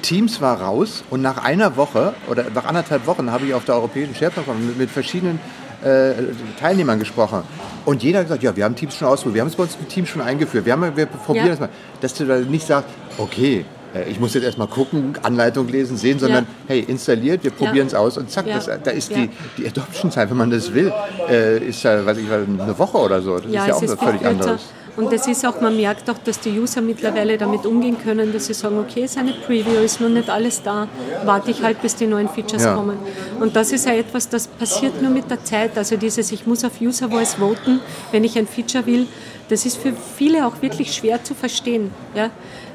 Teams 0.02 0.40
war 0.40 0.60
raus 0.60 1.02
und 1.10 1.22
nach 1.22 1.42
einer 1.44 1.76
Woche 1.76 2.14
oder 2.30 2.46
nach 2.54 2.66
anderthalb 2.66 3.06
Wochen 3.06 3.32
habe 3.32 3.46
ich 3.46 3.54
auf 3.54 3.64
der 3.64 3.74
europäischen 3.74 4.14
SharePoint 4.14 4.64
mit, 4.64 4.78
mit 4.78 4.90
verschiedenen 4.90 5.40
äh, 5.82 6.12
Teilnehmern 6.60 7.00
gesprochen. 7.00 7.42
Und 7.84 8.02
jeder 8.02 8.20
hat 8.20 8.26
gesagt, 8.26 8.42
ja, 8.44 8.54
wir 8.54 8.64
haben 8.64 8.76
Teams 8.76 8.94
schon 8.94 9.08
ausprobiert, 9.08 9.34
wir 9.34 9.40
haben 9.42 9.48
es 9.48 9.56
bei 9.56 9.62
uns 9.64 9.76
im 9.80 9.88
Team 9.88 10.06
schon 10.06 10.20
eingeführt, 10.20 10.64
wir, 10.66 10.72
haben, 10.72 10.96
wir 10.96 11.06
probieren 11.06 11.46
ja. 11.46 11.50
das 11.52 11.60
mal. 11.60 11.68
Dass 12.00 12.14
du 12.14 12.26
da 12.26 12.38
nicht 12.38 12.66
sagst, 12.66 12.90
okay, 13.16 13.64
ich 14.08 14.20
muss 14.20 14.34
jetzt 14.34 14.44
erstmal 14.44 14.68
gucken, 14.68 15.14
Anleitung 15.22 15.68
lesen, 15.68 15.96
sehen, 15.96 16.18
sondern 16.18 16.44
ja. 16.44 16.50
hey, 16.68 16.80
installiert, 16.80 17.44
wir 17.44 17.50
probieren 17.50 17.86
es 17.86 17.92
ja. 17.92 17.98
aus 17.98 18.18
und 18.18 18.30
zack, 18.30 18.46
ja. 18.46 18.56
das, 18.56 18.66
da 18.66 18.90
ist 18.90 19.14
die, 19.14 19.30
die 19.56 19.66
Adoption-Zeit, 19.66 20.30
wenn 20.30 20.36
man 20.36 20.50
das 20.50 20.72
will, 20.72 20.92
äh, 21.28 21.58
ist 21.58 21.82
ja, 21.82 22.04
weiß 22.04 22.18
ich, 22.18 22.30
eine 22.30 22.78
Woche 22.78 22.98
oder 22.98 23.22
so. 23.22 23.36
Das 23.36 23.46
ist 23.46 23.54
ja 23.54 23.74
auch 23.74 23.82
was 23.82 23.94
völlig 23.94 24.24
anderes. 24.24 24.60
Und 24.98 25.12
es 25.12 25.28
ist 25.28 25.46
auch, 25.46 25.60
man 25.60 25.76
merkt 25.76 26.10
auch, 26.10 26.18
dass 26.18 26.40
die 26.40 26.58
User 26.58 26.80
mittlerweile 26.80 27.38
damit 27.38 27.64
umgehen 27.64 27.96
können, 28.02 28.32
dass 28.32 28.46
sie 28.46 28.54
sagen, 28.54 28.80
okay, 28.80 29.04
es 29.04 29.12
ist 29.12 29.18
eine 29.18 29.32
Preview, 29.32 29.78
ist 29.84 30.00
noch 30.00 30.08
nicht 30.08 30.28
alles 30.28 30.60
da, 30.60 30.88
warte 31.24 31.52
ich 31.52 31.62
halt, 31.62 31.80
bis 31.80 31.94
die 31.94 32.06
neuen 32.06 32.28
Features 32.28 32.64
ja. 32.64 32.74
kommen. 32.74 32.98
Und 33.38 33.54
das 33.54 33.70
ist 33.70 33.86
ja 33.86 33.92
etwas, 33.92 34.28
das 34.28 34.48
passiert 34.48 35.00
nur 35.00 35.12
mit 35.12 35.30
der 35.30 35.44
Zeit. 35.44 35.78
Also 35.78 35.96
dieses, 35.96 36.32
ich 36.32 36.48
muss 36.48 36.64
auf 36.64 36.80
User 36.80 37.08
Voice 37.08 37.34
voten, 37.34 37.78
wenn 38.10 38.24
ich 38.24 38.36
ein 38.36 38.48
Feature 38.48 38.86
will, 38.86 39.06
das 39.48 39.64
ist 39.66 39.76
für 39.76 39.92
viele 40.16 40.44
auch 40.44 40.60
wirklich 40.62 40.92
schwer 40.92 41.22
zu 41.22 41.34
verstehen. 41.34 41.92
Ja? 42.16 42.30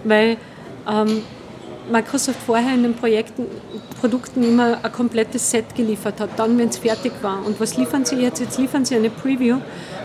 Weil 0.06 0.38
ähm, 0.90 1.24
Microsoft 1.92 2.40
vorher 2.46 2.74
in 2.74 2.84
den 2.84 2.94
Projekten, 2.94 3.46
Produkten 4.00 4.44
immer 4.44 4.78
ein 4.84 4.92
komplettes 4.92 5.52
Set 5.52 5.76
geliefert 5.76 6.20
hat, 6.20 6.30
dann, 6.38 6.58
wenn 6.58 6.70
es 6.70 6.78
fertig 6.78 7.12
war. 7.22 7.46
Und 7.46 7.60
was 7.60 7.78
liefern 7.78 8.06
sie 8.06 8.16
jetzt? 8.16 8.40
Jetzt 8.40 8.58
liefern 8.58 8.86
sie 8.86 8.96
eine 8.96 9.10
Preview, 9.10 9.58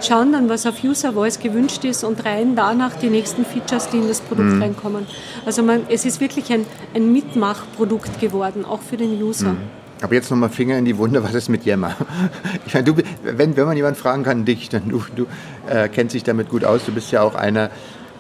schauen 0.03 0.33
dann, 0.33 0.49
was 0.49 0.67
auf 0.67 0.83
User 0.83 1.13
Voice 1.13 1.39
gewünscht 1.39 1.85
ist 1.85 2.05
und 2.05 2.25
reihen 2.25 2.57
danach 2.57 2.95
die 2.97 3.11
nächsten 3.11 3.45
Features, 3.45 3.89
die 3.91 3.99
in 3.99 4.09
das 4.09 4.21
Produkt 4.21 4.55
mhm. 4.55 4.63
reinkommen. 4.63 5.07
Also 5.47 5.63
man, 5.63 5.83
es 5.89 6.05
ist 6.05 6.21
wirklich 6.21 6.53
ein, 6.53 6.67
ein 6.95 7.13
Mitmachprodukt 7.13 8.21
geworden, 8.21 8.65
auch 8.65 8.81
für 8.81 8.97
den 8.97 9.23
User. 9.23 9.51
Mhm. 9.51 9.79
Aber 10.01 10.15
jetzt 10.15 10.31
nochmal 10.31 10.49
Finger 10.49 10.79
in 10.79 10.85
die 10.85 10.97
Wunde, 10.97 11.25
was 11.25 11.35
ist 11.35 11.49
mit 11.49 11.65
Yammer? 11.65 11.97
Ich 12.67 12.75
meine, 12.75 12.85
du, 12.85 13.03
wenn, 13.25 13.57
wenn 13.57 13.65
man 13.65 13.77
jemanden 13.77 13.99
fragen 13.99 14.23
kann, 14.23 14.45
dich, 14.45 14.69
dann 14.69 14.89
du, 14.89 15.03
du 15.17 15.27
äh, 15.69 15.89
kennst 15.89 16.15
dich 16.15 16.23
damit 16.23 16.51
gut 16.51 16.65
aus, 16.65 16.85
du 16.85 16.93
bist 16.93 17.11
ja 17.11 17.23
auch 17.23 17.35
einer, 17.35 17.71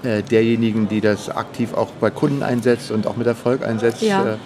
derjenigen, 0.02 0.88
die 0.88 1.00
das 1.00 1.28
aktiv 1.28 1.74
auch 1.74 1.88
bei 2.00 2.10
Kunden 2.10 2.42
einsetzt 2.42 2.90
und 2.90 3.06
auch 3.06 3.16
mit 3.16 3.26
Erfolg 3.26 3.64
einsetzt? 3.64 4.02
Ja. 4.02 4.34
Äh, 4.34 4.36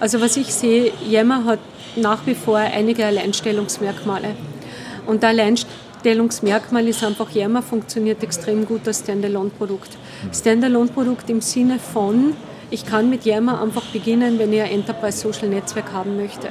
also 0.00 0.20
was 0.20 0.36
ich 0.36 0.52
sehe, 0.52 0.92
Yammer 1.08 1.44
hat 1.44 1.60
nach 1.96 2.26
wie 2.26 2.34
vor 2.34 2.58
einige 2.58 3.06
Alleinstellungsmerkmale. 3.06 4.34
Und 5.06 5.22
der 5.22 5.30
Alleinstellungsmerkmal 5.30 6.88
ist 6.88 7.04
einfach, 7.04 7.30
Yammer 7.30 7.62
funktioniert 7.62 8.22
extrem 8.22 8.66
gut 8.66 8.86
als 8.86 9.00
Standalone-Produkt. 9.00 9.90
Mhm. 10.24 10.34
Standalone-Produkt 10.34 11.30
im 11.30 11.40
Sinne 11.40 11.78
von, 11.78 12.34
Ich 12.72 12.86
kann 12.86 13.10
mit 13.10 13.26
Yammer 13.26 13.60
einfach 13.60 13.84
beginnen, 13.92 14.38
wenn 14.38 14.50
ich 14.50 14.62
ein 14.62 14.70
Enterprise 14.70 15.18
Social 15.18 15.48
Netzwerk 15.48 15.92
haben 15.92 16.16
möchte. 16.16 16.48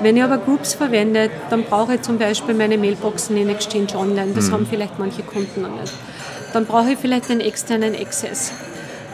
Wenn 0.00 0.16
ich 0.16 0.22
aber 0.22 0.38
Groups 0.38 0.72
verwende, 0.72 1.28
dann 1.50 1.64
brauche 1.64 1.96
ich 1.96 2.00
zum 2.00 2.16
Beispiel 2.16 2.54
meine 2.54 2.78
Mailboxen 2.78 3.36
in 3.36 3.50
Exchange 3.50 3.94
Online. 3.96 4.32
Das 4.34 4.48
mhm. 4.48 4.52
haben 4.52 4.66
vielleicht 4.66 4.98
manche 4.98 5.22
Kunden 5.22 5.60
noch 5.60 5.78
nicht. 5.78 5.92
Dann 6.56 6.64
brauche 6.64 6.92
ich 6.92 6.98
vielleicht 6.98 7.30
einen 7.30 7.42
externen 7.42 7.94
Access. 7.94 8.50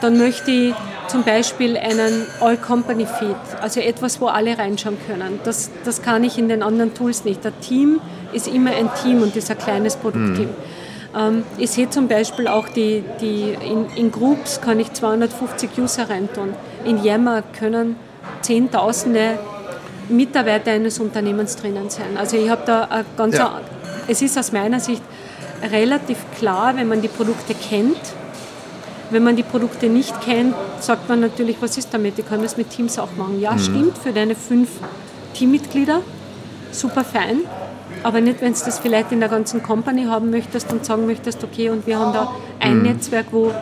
Dann 0.00 0.16
möchte 0.16 0.52
ich 0.52 0.74
zum 1.08 1.24
Beispiel 1.24 1.76
einen 1.76 2.24
All-Company-Feed, 2.40 3.34
also 3.60 3.80
etwas, 3.80 4.20
wo 4.20 4.28
alle 4.28 4.56
reinschauen 4.56 4.96
können. 5.08 5.40
Das, 5.42 5.68
das 5.84 6.02
kann 6.02 6.22
ich 6.22 6.38
in 6.38 6.48
den 6.48 6.62
anderen 6.62 6.94
Tools 6.94 7.24
nicht. 7.24 7.42
Der 7.42 7.58
Team 7.58 8.00
ist 8.32 8.46
immer 8.46 8.70
ein 8.70 8.88
Team 9.02 9.22
und 9.22 9.34
ist 9.34 9.50
ein 9.50 9.58
kleines 9.58 9.96
Produktteam. 9.96 10.50
Mhm. 10.50 11.18
Ähm, 11.18 11.42
ich 11.58 11.72
sehe 11.72 11.90
zum 11.90 12.06
Beispiel 12.06 12.46
auch 12.46 12.68
die, 12.68 13.02
die 13.20 13.56
in, 13.60 13.86
in 13.96 14.12
Groups 14.12 14.60
kann 14.60 14.78
ich 14.78 14.92
250 14.92 15.70
User 15.78 16.08
reintun. 16.08 16.54
In 16.84 17.02
Yammer 17.02 17.42
können 17.58 17.96
Zehntausende 18.42 19.40
Mitarbeiter 20.08 20.70
eines 20.70 21.00
Unternehmens 21.00 21.56
drinnen 21.56 21.90
sein. 21.90 22.16
Also 22.16 22.36
ich 22.36 22.48
habe 22.48 22.62
da 22.64 22.84
eine 22.84 23.04
ganz, 23.16 23.36
ja. 23.36 23.60
es 24.06 24.22
ist 24.22 24.38
aus 24.38 24.52
meiner 24.52 24.78
Sicht 24.78 25.02
relativ 25.62 26.18
klar, 26.38 26.76
wenn 26.76 26.88
man 26.88 27.02
die 27.02 27.08
Produkte 27.08 27.54
kennt. 27.54 28.00
Wenn 29.10 29.24
man 29.24 29.36
die 29.36 29.42
Produkte 29.42 29.86
nicht 29.88 30.22
kennt, 30.22 30.54
sagt 30.80 31.08
man 31.08 31.20
natürlich, 31.20 31.56
was 31.60 31.76
ist 31.76 31.92
damit? 31.92 32.18
Ich 32.18 32.26
kann 32.26 32.42
das 32.42 32.56
mit 32.56 32.70
Teams 32.70 32.98
auch 32.98 33.14
machen. 33.16 33.40
Ja, 33.40 33.52
mhm. 33.52 33.58
stimmt, 33.58 33.98
für 33.98 34.12
deine 34.12 34.34
fünf 34.34 34.70
Teammitglieder, 35.34 36.00
super 36.72 37.04
fein 37.04 37.40
aber 38.02 38.20
nicht, 38.20 38.40
wenn 38.40 38.52
du 38.52 38.60
das 38.64 38.78
vielleicht 38.78 39.12
in 39.12 39.20
der 39.20 39.28
ganzen 39.28 39.62
Company 39.62 40.04
haben 40.04 40.30
möchtest 40.30 40.72
und 40.72 40.84
sagen 40.84 41.06
möchtest, 41.06 41.44
okay, 41.44 41.70
und 41.70 41.86
wir 41.86 41.98
haben 41.98 42.12
da 42.12 42.32
ein 42.60 42.78
mhm. 42.78 42.82
Netzwerk, 42.84 43.26
wo 43.30 43.52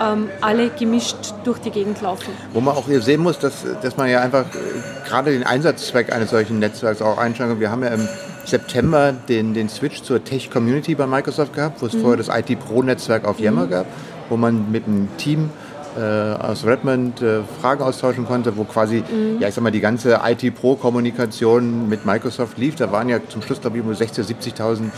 ähm, 0.00 0.28
alle 0.40 0.70
gemischt 0.70 1.34
durch 1.44 1.58
die 1.58 1.70
Gegend 1.70 2.00
laufen. 2.00 2.32
Wo 2.52 2.60
man 2.60 2.76
auch 2.76 2.86
hier 2.86 3.02
sehen 3.02 3.20
muss, 3.20 3.38
dass, 3.38 3.64
dass 3.82 3.96
man 3.96 4.08
ja 4.08 4.20
einfach 4.20 4.46
äh, 4.46 5.08
gerade 5.08 5.32
den 5.32 5.44
Einsatzzweck 5.44 6.12
eines 6.12 6.30
solchen 6.30 6.58
Netzwerks 6.58 7.02
auch 7.02 7.18
einschränkt. 7.18 7.60
Wir 7.60 7.70
haben 7.70 7.82
ja 7.82 7.90
im 7.90 8.08
September 8.44 9.12
den, 9.12 9.54
den 9.54 9.68
Switch 9.68 10.02
zur 10.02 10.22
Tech 10.24 10.50
Community 10.50 10.94
bei 10.94 11.06
Microsoft 11.06 11.54
gehabt, 11.54 11.82
wo 11.82 11.86
es 11.86 11.94
mhm. 11.94 12.00
vorher 12.00 12.16
das 12.16 12.28
IT 12.28 12.58
Pro 12.60 12.82
Netzwerk 12.82 13.24
auf 13.24 13.38
Yammer 13.38 13.66
mhm. 13.66 13.70
gab, 13.70 13.86
wo 14.28 14.36
man 14.36 14.70
mit 14.70 14.86
einem 14.86 15.08
Team 15.16 15.50
äh, 15.96 16.00
aus 16.00 16.64
Redmond 16.64 17.20
äh, 17.20 17.40
Fragen 17.60 17.82
austauschen 17.82 18.26
konnte, 18.26 18.56
wo 18.56 18.64
quasi, 18.64 18.98
mhm. 18.98 19.40
ja 19.40 19.48
ich 19.48 19.54
sag 19.54 19.62
mal, 19.62 19.70
die 19.70 19.80
ganze 19.80 20.20
IT-Pro-Kommunikation 20.24 21.88
mit 21.88 22.06
Microsoft 22.06 22.58
lief. 22.58 22.76
Da 22.76 22.92
waren 22.92 23.08
ja 23.08 23.18
zum 23.28 23.42
Schluss, 23.42 23.60
glaube 23.60 23.78
ich, 23.78 23.84
nur 23.84 23.94
60.000, 23.94 24.56
70.000 24.56 24.90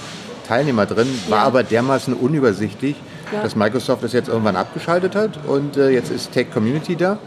Teilnehmer 0.47 0.87
drin, 0.87 1.09
war 1.29 1.39
ja. 1.39 1.45
aber 1.45 1.63
dermaßen 1.63 2.15
unübersichtlich, 2.15 2.97
ja. 3.33 3.43
dass 3.43 3.57
Microsoft 3.57 4.03
das 4.03 4.13
jetzt 4.13 4.29
irgendwann 4.29 4.57
abgeschaltet 4.57 5.15
hat 5.15 5.39
und 5.47 5.77
äh, 5.77 5.91
jetzt 5.91 6.11
ist 6.11 6.33
Tech 6.33 6.51
Community 6.53 6.97
da. 6.97 7.19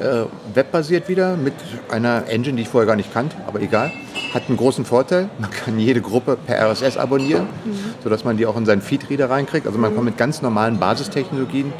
Äh, 0.00 0.26
webbasiert 0.54 1.08
wieder 1.08 1.36
mit 1.36 1.54
einer 1.90 2.28
Engine, 2.28 2.56
die 2.56 2.62
ich 2.62 2.68
vorher 2.68 2.86
gar 2.86 2.94
nicht 2.94 3.12
kannte, 3.12 3.36
aber 3.46 3.60
egal. 3.60 3.90
Hat 4.32 4.44
einen 4.48 4.56
großen 4.56 4.84
Vorteil, 4.84 5.28
man 5.38 5.50
kann 5.50 5.78
jede 5.78 6.00
Gruppe 6.00 6.36
per 6.36 6.70
RSS 6.70 6.96
abonnieren, 6.96 7.48
mhm. 7.64 7.94
sodass 8.04 8.24
man 8.24 8.36
die 8.36 8.46
auch 8.46 8.56
in 8.56 8.64
seinen 8.64 8.82
Feedreader 8.82 9.28
reinkriegt. 9.28 9.66
Also 9.66 9.78
man 9.78 9.94
kommt 9.94 10.04
mit 10.04 10.16
ganz 10.16 10.40
normalen 10.40 10.78
Basistechnologien 10.78 11.72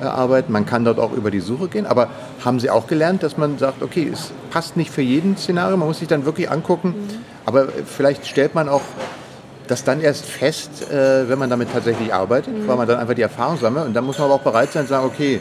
arbeiten. 0.00 0.52
Man 0.52 0.66
kann 0.66 0.84
dort 0.84 0.98
auch 0.98 1.12
über 1.12 1.30
die 1.30 1.40
Suche 1.40 1.68
gehen. 1.68 1.86
Aber 1.86 2.08
haben 2.44 2.60
Sie 2.60 2.70
auch 2.70 2.86
gelernt, 2.86 3.22
dass 3.22 3.36
man 3.36 3.58
sagt, 3.58 3.82
okay, 3.82 4.10
es 4.12 4.32
passt 4.50 4.76
nicht 4.76 4.90
für 4.90 5.02
jeden 5.02 5.36
Szenario, 5.36 5.76
man 5.76 5.88
muss 5.88 5.98
sich 5.98 6.08
dann 6.08 6.24
wirklich 6.24 6.50
angucken. 6.50 6.88
Mhm. 6.88 7.18
Aber 7.46 7.68
vielleicht 7.86 8.26
stellt 8.26 8.54
man 8.54 8.68
auch 8.68 8.82
das 9.66 9.82
dann 9.82 10.00
erst 10.00 10.26
fest, 10.26 10.90
äh, 10.90 11.28
wenn 11.28 11.38
man 11.38 11.48
damit 11.48 11.72
tatsächlich 11.72 12.12
arbeitet, 12.12 12.54
mhm. 12.56 12.68
weil 12.68 12.76
man 12.76 12.86
dann 12.86 12.98
einfach 12.98 13.14
die 13.14 13.22
Erfahrung 13.22 13.58
sammelt. 13.58 13.86
Und 13.86 13.94
dann 13.94 14.04
muss 14.04 14.18
man 14.18 14.26
aber 14.26 14.34
auch 14.34 14.42
bereit 14.42 14.72
sein 14.72 14.84
zu 14.84 14.90
sagen, 14.90 15.06
okay, 15.06 15.40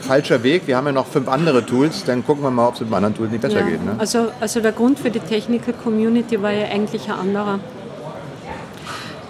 falscher 0.00 0.42
Weg, 0.42 0.66
wir 0.66 0.76
haben 0.76 0.86
ja 0.86 0.92
noch 0.92 1.06
fünf 1.06 1.28
andere 1.28 1.64
Tools, 1.64 2.04
dann 2.04 2.24
gucken 2.24 2.42
wir 2.42 2.50
mal, 2.50 2.68
ob 2.68 2.74
es 2.74 2.80
mit 2.80 2.90
dem 2.90 2.94
anderen 2.94 3.14
Tool 3.14 3.28
nicht 3.28 3.40
besser 3.40 3.60
ja. 3.60 3.66
geht. 3.66 3.84
Ne? 3.84 3.94
Also, 3.98 4.28
also 4.40 4.60
der 4.60 4.72
Grund 4.72 4.98
für 4.98 5.10
die 5.10 5.20
Technical 5.20 5.74
Community 5.74 6.40
war 6.42 6.52
ja 6.52 6.66
eigentlich 6.66 7.06
ein 7.08 7.18
anderer. 7.18 7.60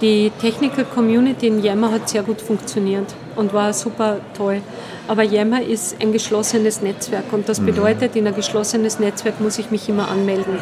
Die 0.00 0.32
Technical 0.40 0.84
Community 0.86 1.48
in 1.48 1.62
Yammer 1.62 1.92
hat 1.92 2.08
sehr 2.08 2.22
gut 2.22 2.40
funktioniert 2.40 3.14
und 3.36 3.52
war 3.52 3.72
super 3.74 4.16
toll. 4.34 4.62
Aber 5.06 5.22
Yammer 5.22 5.62
ist 5.62 5.96
ein 6.00 6.12
geschlossenes 6.12 6.80
Netzwerk 6.80 7.32
und 7.32 7.48
das 7.48 7.60
mhm. 7.60 7.66
bedeutet, 7.66 8.16
in 8.16 8.26
ein 8.26 8.34
geschlossenes 8.34 8.98
Netzwerk 8.98 9.40
muss 9.40 9.58
ich 9.58 9.70
mich 9.70 9.88
immer 9.88 10.08
anmelden. 10.08 10.58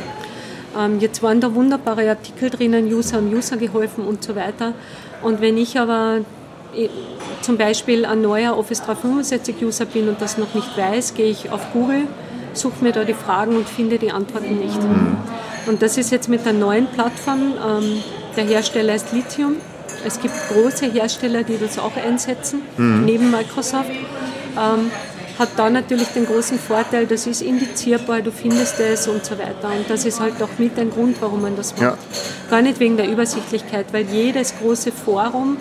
Ähm, 0.77 0.99
jetzt 1.01 1.23
waren 1.23 1.41
da 1.41 1.55
wunderbare 1.55 2.09
Artikel 2.09 2.51
drinnen, 2.51 2.87
User 2.93 3.19
und 3.19 3.33
User 3.33 3.57
geholfen 3.57 4.05
und 4.05 4.25
so 4.25 4.35
weiter. 4.35 4.75
Und 5.23 5.41
wenn 5.41 5.57
ich 5.57 5.79
aber 5.79 6.19
äh, 6.75 6.89
zum 7.43 7.57
Beispiel 7.57 8.05
ein 8.05 8.21
neuer 8.23 8.57
Office 8.57 8.83
365 8.83 9.63
User 9.63 9.87
bin 9.87 10.09
und 10.09 10.21
das 10.21 10.39
noch 10.39 10.55
nicht 10.55 10.77
weiß, 10.77 11.15
gehe 11.15 11.31
ich 11.31 11.51
auf 11.51 11.73
Google, 11.73 12.07
suche 12.53 12.83
mir 12.83 12.93
da 12.93 13.05
die 13.05 13.15
Fragen 13.15 13.57
und 13.57 13.69
finde 13.69 13.99
die 13.99 14.11
Antworten 14.11 14.59
nicht. 14.59 14.83
Mhm. 14.83 15.17
Und 15.67 15.83
das 15.83 15.99
ist 15.99 16.11
jetzt 16.11 16.29
mit 16.29 16.45
der 16.47 16.53
neuen 16.53 16.87
Plattform, 16.87 17.55
ähm, 17.67 18.03
der 18.37 18.45
Hersteller 18.45 18.95
ist 18.95 19.13
Lithium, 19.13 19.57
es 20.05 20.21
gibt 20.21 20.35
große 20.51 20.87
Hersteller, 20.93 21.43
die 21.43 21.59
das 21.59 21.79
auch 21.79 21.97
einsetzen, 21.97 22.63
mhm. 22.77 23.05
neben 23.05 23.31
Microsoft. 23.31 23.91
Ähm, 23.91 24.91
hat 25.39 25.51
da 25.57 25.71
natürlich 25.71 26.09
den 26.09 26.27
großen 26.27 26.59
Vorteil, 26.59 27.07
das 27.07 27.27
ist 27.27 27.43
indizierbar, 27.43 28.23
du 28.23 28.33
findest 28.33 28.81
es 28.81 29.07
und 29.07 29.25
so 29.25 29.39
weiter. 29.39 29.69
Und 29.77 29.89
das 29.89 30.05
ist 30.05 30.21
halt 30.21 30.43
auch 30.43 30.59
mit 30.59 30.77
ein 30.79 30.91
Grund, 30.91 31.17
warum 31.21 31.43
man 31.43 31.55
das 31.55 31.73
macht. 31.73 31.83
Ja. 31.83 31.99
Gar 32.51 32.63
nicht 32.63 32.81
wegen 32.81 32.97
der 32.97 33.09
Übersichtlichkeit, 33.09 33.87
weil 33.93 34.07
jedes 34.07 34.59
große 34.59 34.91
Forum 34.91 35.57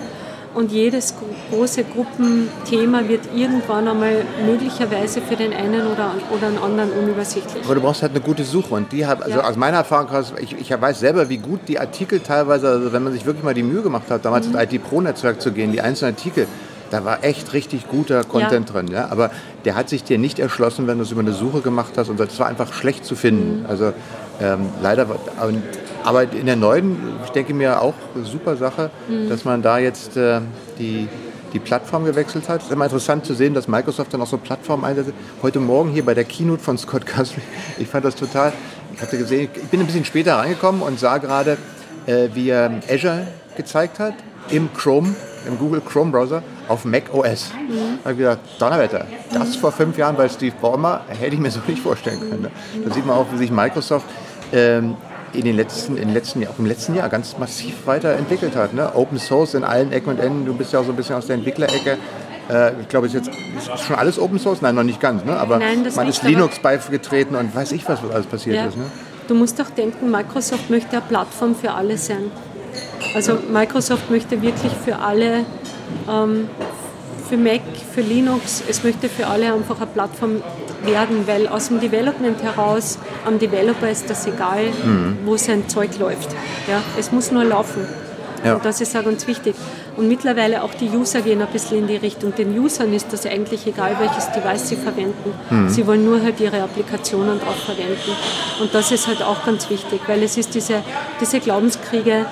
und 0.53 0.71
jedes 0.71 1.13
große 1.51 1.83
Gruppenthema 1.83 3.07
wird 3.07 3.21
irgendwann 3.35 3.87
einmal 3.87 4.23
möglicherweise 4.45 5.21
für 5.21 5.35
den 5.35 5.53
einen 5.53 5.87
oder, 5.87 6.13
oder 6.35 6.47
einen 6.47 6.57
anderen 6.57 6.91
unübersichtlich. 6.91 7.63
Aber 7.63 7.75
du 7.75 7.81
brauchst 7.81 8.01
halt 8.01 8.11
eine 8.11 8.21
gute 8.21 8.43
Suche 8.43 8.73
und 8.73 8.91
die 8.91 9.05
hat, 9.05 9.21
also 9.21 9.39
ja. 9.39 9.47
aus 9.47 9.55
meiner 9.55 9.77
Erfahrung 9.77 10.09
heraus, 10.09 10.33
ich, 10.41 10.59
ich 10.59 10.69
weiß 10.69 10.99
selber, 10.99 11.29
wie 11.29 11.37
gut 11.37 11.61
die 11.67 11.79
Artikel 11.79 12.19
teilweise, 12.19 12.69
also 12.69 12.93
wenn 12.93 13.03
man 13.03 13.13
sich 13.13 13.25
wirklich 13.25 13.43
mal 13.43 13.53
die 13.53 13.63
Mühe 13.63 13.81
gemacht 13.81 14.09
hat, 14.09 14.25
damals 14.25 14.47
mhm. 14.47 14.57
ins 14.57 14.73
IT-Pro-Netzwerk 14.73 15.41
zu 15.41 15.51
gehen, 15.51 15.71
die 15.71 15.81
einzelnen 15.81 16.15
Artikel, 16.15 16.47
da 16.89 17.03
war 17.03 17.23
echt 17.23 17.53
richtig 17.53 17.87
guter 17.87 18.23
Content 18.23 18.69
ja. 18.69 18.73
drin. 18.73 18.87
Ja? 18.87 19.07
Aber 19.09 19.31
der 19.65 19.75
hat 19.75 19.89
sich 19.89 20.03
dir 20.03 20.17
nicht 20.17 20.39
erschlossen, 20.39 20.87
wenn 20.87 20.97
du 20.97 21.03
es 21.03 21.11
über 21.11 21.21
eine 21.21 21.33
Suche 21.33 21.61
gemacht 21.61 21.93
hast 21.97 22.09
und 22.09 22.19
das 22.19 22.39
war 22.39 22.47
einfach 22.47 22.73
schlecht 22.73 23.05
zu 23.05 23.15
finden. 23.15 23.61
Mhm. 23.61 23.65
Also 23.67 23.93
ähm, 24.39 24.69
leider, 24.81 25.07
und 25.09 25.63
aber 26.07 26.23
in 26.23 26.45
der 26.45 26.55
neuen, 26.55 26.95
ich 27.25 27.31
denke 27.31 27.53
mir 27.53 27.81
auch 27.81 27.93
super 28.23 28.55
Sache, 28.55 28.91
mhm. 29.09 29.27
dass 29.27 29.43
man 29.43 29.61
da 29.61 29.77
jetzt 29.77 30.15
äh, 30.15 30.39
die, 30.79 31.09
die 31.51 31.59
Plattform 31.59 32.05
gewechselt 32.05 32.47
hat. 32.47 32.61
Es 32.61 32.67
ist 32.67 32.71
immer 32.71 32.85
interessant 32.85 33.25
zu 33.25 33.33
sehen, 33.33 33.53
dass 33.53 33.67
Microsoft 33.67 34.13
dann 34.13 34.21
auch 34.21 34.27
so 34.27 34.37
Plattformen 34.37 34.85
einsetzt. 34.85 35.11
Heute 35.41 35.59
Morgen 35.59 35.89
hier 35.89 36.05
bei 36.05 36.13
der 36.13 36.23
Keynote 36.23 36.63
von 36.63 36.77
Scott 36.77 37.05
Guthrie, 37.05 37.41
ich 37.77 37.89
fand 37.89 38.05
das 38.05 38.15
total, 38.15 38.53
ich 38.95 39.01
hatte 39.01 39.17
gesehen, 39.17 39.49
ich 39.53 39.63
bin 39.63 39.81
ein 39.81 39.85
bisschen 39.85 40.05
später 40.05 40.37
reingekommen 40.37 40.81
und 40.81 40.97
sah 40.97 41.17
gerade, 41.17 41.57
äh, 42.05 42.29
wie 42.33 42.51
er 42.51 42.71
Azure 42.89 43.27
gezeigt 43.57 43.99
hat 43.99 44.13
im 44.49 44.73
Chrome, 44.73 45.13
im 45.45 45.59
Google 45.59 45.81
Chrome 45.81 46.11
Browser 46.11 46.41
auf 46.69 46.85
Mac 46.85 47.13
OS. 47.13 47.51
Mhm. 47.51 47.99
Da 48.01 48.03
habe 48.05 48.11
ich 48.13 48.17
gedacht, 48.17 48.39
Donnerwetter, 48.59 49.05
das 49.33 49.57
vor 49.57 49.73
fünf 49.73 49.97
Jahren 49.97 50.15
bei 50.15 50.29
Steve 50.29 50.55
Ballmer 50.61 51.01
hätte 51.09 51.35
ich 51.35 51.41
mir 51.41 51.51
so 51.51 51.59
nicht 51.67 51.81
vorstellen 51.81 52.21
können. 52.21 52.47
Da 52.85 52.93
sieht 52.93 53.05
man 53.05 53.17
auch, 53.17 53.25
wie 53.33 53.37
sich 53.37 53.51
Microsoft 53.51 54.05
ähm, 54.53 54.95
in 55.33 55.43
den 55.43 55.55
letzten, 55.55 55.97
in 55.97 56.07
den 56.07 56.13
letzten 56.13 56.41
Jahr, 56.41 56.51
auch 56.51 56.59
im 56.59 56.65
letzten 56.65 56.95
Jahr 56.95 57.09
ganz 57.09 57.37
massiv 57.37 57.85
weiterentwickelt 57.85 58.55
hat. 58.55 58.73
Ne? 58.73 58.91
Open 58.95 59.19
Source 59.19 59.53
in 59.53 59.63
allen 59.63 59.91
Ecken 59.91 60.09
und 60.09 60.19
Enden. 60.19 60.45
Du 60.45 60.53
bist 60.53 60.73
ja 60.73 60.79
auch 60.79 60.85
so 60.85 60.91
ein 60.91 60.95
bisschen 60.95 61.15
aus 61.15 61.27
der 61.27 61.35
Entwicklerecke. 61.35 61.97
Äh, 62.49 62.81
ich 62.81 62.87
glaube, 62.87 63.07
ist 63.07 63.13
jetzt 63.13 63.29
ist 63.29 63.83
schon 63.83 63.95
alles 63.95 64.19
Open 64.19 64.39
Source? 64.39 64.61
Nein, 64.61 64.75
noch 64.75 64.83
nicht 64.83 64.99
ganz. 64.99 65.23
Ne? 65.25 65.37
Aber 65.37 65.59
Nein, 65.59 65.85
man 65.95 66.07
ist 66.07 66.23
Linux 66.23 66.59
beigetreten 66.59 67.35
und 67.35 67.53
weiß 67.53 67.71
ich, 67.73 67.87
was 67.87 67.99
alles 68.11 68.25
passiert 68.25 68.55
ja. 68.55 68.65
ist. 68.65 68.77
Ne? 68.77 68.85
Du 69.27 69.35
musst 69.35 69.59
doch 69.59 69.69
denken, 69.69 70.09
Microsoft 70.09 70.69
möchte 70.69 70.91
eine 70.91 71.01
Plattform 71.01 71.53
für 71.55 71.71
alle 71.71 71.97
sein. 71.97 72.31
Also 73.13 73.37
Microsoft 73.51 74.09
möchte 74.09 74.41
wirklich 74.41 74.71
für 74.85 74.99
alle, 74.99 75.45
ähm, 76.09 76.49
für 77.27 77.37
Mac, 77.37 77.61
für 77.93 78.01
Linux, 78.01 78.63
es 78.67 78.83
möchte 78.83 79.09
für 79.09 79.27
alle 79.27 79.53
einfach 79.53 79.77
eine 79.77 79.87
Plattform 79.87 80.41
werden, 80.83 81.27
weil 81.27 81.47
aus 81.47 81.67
dem 81.67 81.79
Development 81.79 82.41
heraus, 82.41 82.97
am 83.25 83.39
Developer 83.39 83.89
ist 83.89 84.09
das 84.09 84.27
egal, 84.27 84.65
mhm. 84.65 85.17
wo 85.25 85.37
sein 85.37 85.67
Zeug 85.67 85.97
läuft. 85.99 86.31
Ja, 86.69 86.81
es 86.97 87.11
muss 87.11 87.31
nur 87.31 87.43
laufen. 87.43 87.85
Ja. 88.43 88.55
Und 88.55 88.65
das 88.65 88.81
ist 88.81 88.95
auch 88.95 89.03
ganz 89.03 89.27
wichtig. 89.27 89.55
Und 89.95 90.07
mittlerweile 90.07 90.63
auch 90.63 90.73
die 90.75 90.89
User 90.89 91.21
gehen 91.21 91.41
ein 91.41 91.47
bisschen 91.47 91.79
in 91.79 91.87
die 91.87 91.95
Richtung. 91.95 92.33
Den 92.35 92.57
Usern 92.57 92.93
ist 92.93 93.11
das 93.11 93.25
eigentlich 93.25 93.65
egal, 93.65 93.95
welches 93.99 94.31
Device 94.31 94.69
sie 94.69 94.75
verwenden. 94.75 95.33
Mhm. 95.49 95.69
Sie 95.69 95.87
wollen 95.87 96.05
nur 96.05 96.21
halt 96.21 96.39
ihre 96.39 96.61
Applikationen 96.61 97.39
drauf 97.39 97.57
verwenden. 97.65 98.11
Und 98.61 98.73
das 98.73 98.91
ist 98.91 99.07
halt 99.07 99.23
auch 99.23 99.43
ganz 99.43 99.69
wichtig, 99.69 100.01
weil 100.05 100.21
es 100.21 100.37
ist 100.37 100.53
diese, 100.53 100.83
diese 101.19 101.39
Glaubenskriege, 101.39 102.27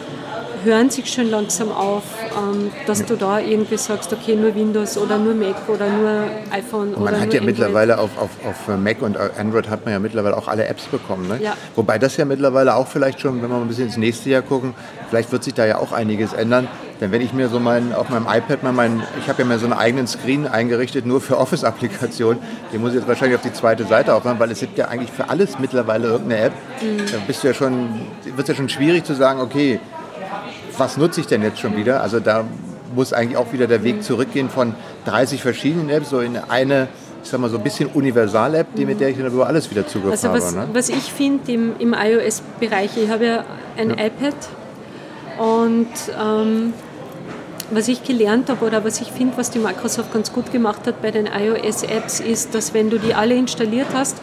hören 0.66 0.90
sich 0.90 1.12
schon 1.12 1.30
langsam 1.30 1.72
auf, 1.72 2.04
ähm, 2.38 2.72
dass 2.88 3.06
du 3.06 3.16
da 3.16 3.40
irgendwie 3.40 3.78
sagst, 3.78 4.12
okay, 4.12 4.36
nur 4.36 4.54
Windows 4.56 4.98
oder 4.98 5.18
nur 5.18 5.34
Mac 5.34 5.56
oder 5.70 5.88
nur 5.88 6.24
iPhone 6.52 6.94
und 6.94 7.04
Man 7.06 7.14
hat 7.14 7.34
ja 7.34 7.40
Android. 7.40 7.46
mittlerweile 7.46 7.98
auf, 8.00 8.10
auf, 8.18 8.32
auf 8.46 8.78
Mac 8.78 9.02
und 9.02 9.18
Android 9.18 9.70
hat 9.70 9.86
man 9.86 9.94
ja 9.94 10.00
mittlerweile 10.00 10.36
auch 10.36 10.48
alle 10.48 10.66
Apps 10.66 10.86
bekommen. 10.86 11.28
Ne? 11.28 11.40
Ja. 11.42 11.54
Wobei 11.76 11.98
das 12.00 12.18
ja 12.18 12.26
mittlerweile 12.26 12.76
auch 12.76 12.88
vielleicht 12.88 13.22
schon, 13.22 13.36
wenn 13.42 13.50
wir 13.50 13.56
mal 13.56 13.62
ein 13.62 13.68
bisschen 13.68 13.86
ins 13.86 13.98
nächste 13.98 14.30
Jahr 14.30 14.42
gucken, 14.42 14.74
vielleicht 15.10 15.32
wird 15.32 15.44
sich 15.44 15.54
da 15.54 15.66
ja 15.66 15.78
auch 15.78 15.92
einiges 15.92 16.34
ändern, 16.34 16.68
Denn 17.02 17.12
wenn 17.12 17.22
ich 17.22 17.34
mir 17.34 17.50
so 17.50 17.60
mein, 17.60 17.94
auf 17.94 18.10
meinem 18.10 18.26
iPad 18.26 18.64
mal 18.64 18.72
meinen, 18.72 19.04
ich 19.20 19.28
habe 19.28 19.42
ja 19.42 19.48
mir 19.48 19.60
so 19.60 19.66
einen 19.66 19.74
eigenen 19.74 20.08
Screen 20.08 20.48
eingerichtet, 20.48 21.06
nur 21.06 21.20
für 21.22 21.38
Office-Applikationen, 21.46 22.42
den 22.72 22.82
muss 22.82 22.92
ich 22.92 23.00
jetzt 23.00 23.08
wahrscheinlich 23.08 23.36
auf 23.36 23.44
die 23.44 23.54
zweite 23.54 23.86
Seite 23.86 24.14
aufmachen, 24.14 24.40
weil 24.40 24.52
es 24.52 24.60
gibt 24.60 24.78
ja 24.78 24.88
eigentlich 24.88 25.12
für 25.12 25.30
alles 25.30 25.60
mittlerweile 25.60 26.08
irgendeine 26.08 26.42
App. 26.44 26.54
Mhm. 26.82 26.98
Da 27.12 27.18
bist 27.28 27.44
du 27.44 27.48
ja 27.48 27.54
schon, 27.54 28.02
wird 28.24 28.40
es 28.40 28.48
ja 28.48 28.56
schon 28.56 28.70
schwierig 28.70 29.04
zu 29.04 29.14
sagen, 29.14 29.42
okay, 29.42 29.80
was 30.78 30.98
nutze 30.98 31.22
ich 31.22 31.28
denn 31.28 31.42
jetzt 31.42 31.60
schon 31.60 31.76
wieder? 31.76 32.02
Also 32.02 32.20
da 32.20 32.44
muss 32.94 33.14
eigentlich 33.14 33.38
auch 33.38 33.52
wieder 33.54 33.68
der 33.68 33.84
Weg 33.84 34.04
zurückgehen 34.04 34.50
von 34.50 34.74
30 35.06 35.42
verschiedenen 35.42 35.90
Apps 35.90 36.10
so 36.10 36.20
in 36.20 36.38
eine 36.38 36.88
ich 37.26 37.32
sag 37.32 37.40
mal, 37.40 37.50
so 37.50 37.58
ein 37.58 37.64
bisschen 37.64 37.90
Universal-App, 37.90 38.78
mit 38.78 39.00
der 39.00 39.10
ich 39.10 39.18
dann 39.18 39.26
über 39.26 39.48
alles 39.48 39.72
wieder 39.72 39.88
Zugriff 39.88 40.12
also 40.12 40.30
was, 40.30 40.56
habe. 40.56 40.68
Ne? 40.68 40.70
Was 40.74 40.90
ich 40.90 41.12
finde 41.12 41.52
im, 41.52 41.72
im 41.80 41.94
iOS-Bereich, 41.94 42.92
ich 42.98 43.10
habe 43.10 43.26
ja 43.26 43.46
ein 43.76 43.90
ja. 43.90 44.06
iPad 44.06 44.36
und 45.40 45.88
ähm, 46.22 46.74
was 47.72 47.88
ich 47.88 48.04
gelernt 48.04 48.50
habe 48.50 48.64
oder 48.64 48.86
was 48.86 49.02
ich 49.02 49.12
finde, 49.12 49.38
was 49.38 49.50
die 49.50 49.58
Microsoft 49.58 50.14
ganz 50.14 50.32
gut 50.32 50.52
gemacht 50.52 50.86
hat 50.86 51.02
bei 51.02 51.10
den 51.10 51.26
iOS-Apps, 51.26 52.20
ist, 52.20 52.54
dass 52.54 52.76
wenn 52.76 52.92
du 52.92 53.00
die 53.00 53.16
alle 53.16 53.34
installiert 53.34 53.88
hast 53.96 54.18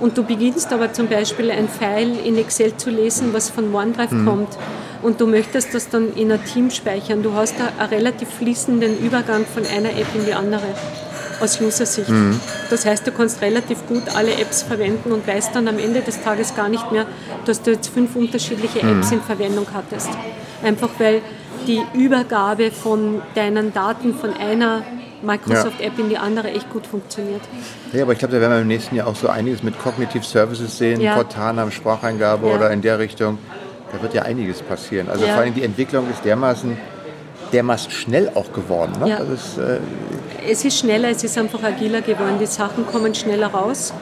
und 0.00 0.18
du 0.18 0.22
beginnst 0.22 0.74
aber 0.74 0.92
zum 0.92 1.08
Beispiel 1.08 1.50
ein 1.50 1.68
File 1.70 2.18
in 2.22 2.36
Excel 2.36 2.76
zu 2.76 2.90
lesen, 2.90 3.32
was 3.32 3.48
von 3.48 3.74
OneDrive 3.74 4.10
mhm. 4.10 4.26
kommt, 4.26 4.58
und 5.02 5.20
du 5.20 5.26
möchtest 5.26 5.74
das 5.74 5.88
dann 5.88 6.14
in 6.14 6.30
ein 6.32 6.44
Team 6.44 6.70
speichern, 6.70 7.22
du 7.22 7.34
hast 7.34 7.54
da 7.58 7.68
einen 7.78 7.88
relativ 7.92 8.28
fließenden 8.30 8.98
Übergang 8.98 9.44
von 9.44 9.64
einer 9.66 9.90
App 9.90 10.06
in 10.14 10.24
die 10.24 10.32
andere 10.32 10.62
aus 11.40 11.60
User-Sicht. 11.60 12.08
Mhm. 12.08 12.40
Das 12.70 12.86
heißt, 12.86 13.06
du 13.06 13.10
kannst 13.10 13.42
relativ 13.42 13.86
gut 13.88 14.02
alle 14.14 14.32
Apps 14.34 14.62
verwenden 14.62 15.12
und 15.12 15.26
weißt 15.26 15.54
dann 15.54 15.68
am 15.68 15.78
Ende 15.78 16.00
des 16.00 16.22
Tages 16.22 16.54
gar 16.54 16.68
nicht 16.68 16.92
mehr, 16.92 17.06
dass 17.44 17.62
du 17.62 17.72
jetzt 17.72 17.88
fünf 17.88 18.14
unterschiedliche 18.14 18.84
mhm. 18.84 18.98
Apps 18.98 19.10
mhm. 19.10 19.18
in 19.18 19.22
Verwendung 19.22 19.66
hattest. 19.74 20.08
Einfach 20.62 20.90
weil 20.98 21.20
die 21.66 21.82
Übergabe 21.94 22.70
von 22.70 23.22
deinen 23.34 23.72
Daten 23.72 24.14
von 24.14 24.32
einer 24.34 24.82
Microsoft-App 25.22 25.92
ja. 25.96 26.04
in 26.04 26.10
die 26.10 26.18
andere 26.18 26.50
echt 26.50 26.70
gut 26.70 26.86
funktioniert. 26.86 27.42
Ja, 27.92 28.02
aber 28.02 28.12
ich 28.12 28.18
glaube, 28.18 28.34
da 28.34 28.40
werden 28.40 28.52
wir 28.52 28.60
im 28.60 28.68
nächsten 28.68 28.96
Jahr 28.96 29.06
auch 29.06 29.14
so 29.14 29.28
einiges 29.28 29.62
mit 29.62 29.78
Cognitive 29.78 30.24
Services 30.24 30.76
sehen, 30.76 31.00
ja. 31.00 31.14
Cortana, 31.14 31.70
Spracheingabe 31.70 32.48
ja. 32.48 32.54
oder 32.54 32.70
in 32.70 32.82
der 32.82 32.98
Richtung. 32.98 33.38
Da 33.92 34.02
wird 34.02 34.14
ja 34.14 34.22
einiges 34.22 34.62
passieren. 34.62 35.08
Also 35.08 35.24
ja. 35.24 35.34
vor 35.34 35.42
allem 35.42 35.54
die 35.54 35.62
Entwicklung 35.62 36.10
ist 36.10 36.24
dermaßen 36.24 36.76
dermaßen 37.52 37.90
schnell 37.90 38.30
auch 38.34 38.50
geworden. 38.52 38.92
Ne? 38.98 39.10
Ja. 39.10 39.16
Ist, 39.18 39.58
äh 39.58 39.78
es 40.48 40.64
ist 40.64 40.78
schneller, 40.78 41.10
es 41.10 41.22
ist 41.22 41.36
einfach 41.36 41.62
agiler 41.62 42.00
geworden. 42.00 42.38
Die 42.40 42.46
Sachen 42.46 42.86
kommen 42.86 43.14
schneller 43.14 43.48
raus. 43.48 43.92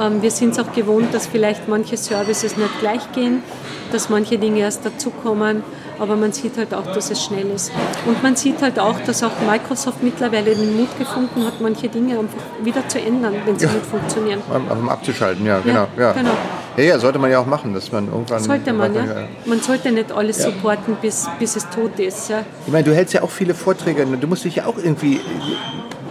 Ähm, 0.00 0.22
wir 0.22 0.30
sind 0.30 0.50
es 0.50 0.58
auch 0.60 0.72
gewohnt, 0.72 1.12
dass 1.12 1.26
vielleicht 1.26 1.68
manche 1.68 1.96
Services 1.96 2.56
nicht 2.56 2.78
gleich 2.78 3.10
gehen, 3.12 3.42
dass 3.90 4.08
manche 4.08 4.38
Dinge 4.38 4.60
erst 4.60 4.86
dazukommen 4.86 5.64
aber 5.98 6.16
man 6.16 6.32
sieht 6.32 6.56
halt 6.58 6.74
auch, 6.74 6.86
dass 6.92 7.10
es 7.10 7.24
schnell 7.24 7.50
ist. 7.50 7.72
Und 8.06 8.22
man 8.22 8.36
sieht 8.36 8.60
halt 8.60 8.78
auch, 8.78 8.98
dass 9.00 9.22
auch 9.22 9.32
Microsoft 9.46 10.02
mittlerweile 10.02 10.54
den 10.54 10.76
Mut 10.76 10.98
gefunden 10.98 11.44
hat, 11.44 11.60
manche 11.60 11.88
Dinge 11.88 12.18
einfach 12.18 12.38
wieder 12.62 12.86
zu 12.88 13.00
ändern, 13.00 13.34
wenn 13.44 13.58
sie 13.58 13.66
ja. 13.66 13.72
nicht 13.72 13.86
funktionieren. 13.86 14.42
Abzuschalten, 14.88 15.46
ja, 15.46 15.60
genau. 15.60 15.86
Ja, 15.98 16.12
genau. 16.12 16.36
Ja, 16.76 16.82
ja, 16.84 16.98
sollte 16.98 17.18
man 17.18 17.30
ja 17.30 17.38
auch 17.38 17.46
machen, 17.46 17.72
dass 17.72 17.90
man 17.90 18.06
irgendwann... 18.08 18.42
Sollte 18.42 18.72
man, 18.72 18.94
ja. 18.94 19.04
Man 19.46 19.60
sollte 19.60 19.90
nicht 19.92 20.12
alles 20.12 20.38
ja. 20.38 20.50
supporten, 20.50 20.96
bis, 21.00 21.26
bis 21.38 21.56
es 21.56 21.68
tot 21.70 21.98
ist. 21.98 22.28
Ja. 22.28 22.44
Ich 22.66 22.72
meine, 22.72 22.84
du 22.84 22.94
hältst 22.94 23.14
ja 23.14 23.22
auch 23.22 23.30
viele 23.30 23.54
Vorträge, 23.54 24.04
du 24.04 24.26
musst 24.26 24.44
dich 24.44 24.56
ja 24.56 24.66
auch 24.66 24.76
irgendwie 24.76 25.20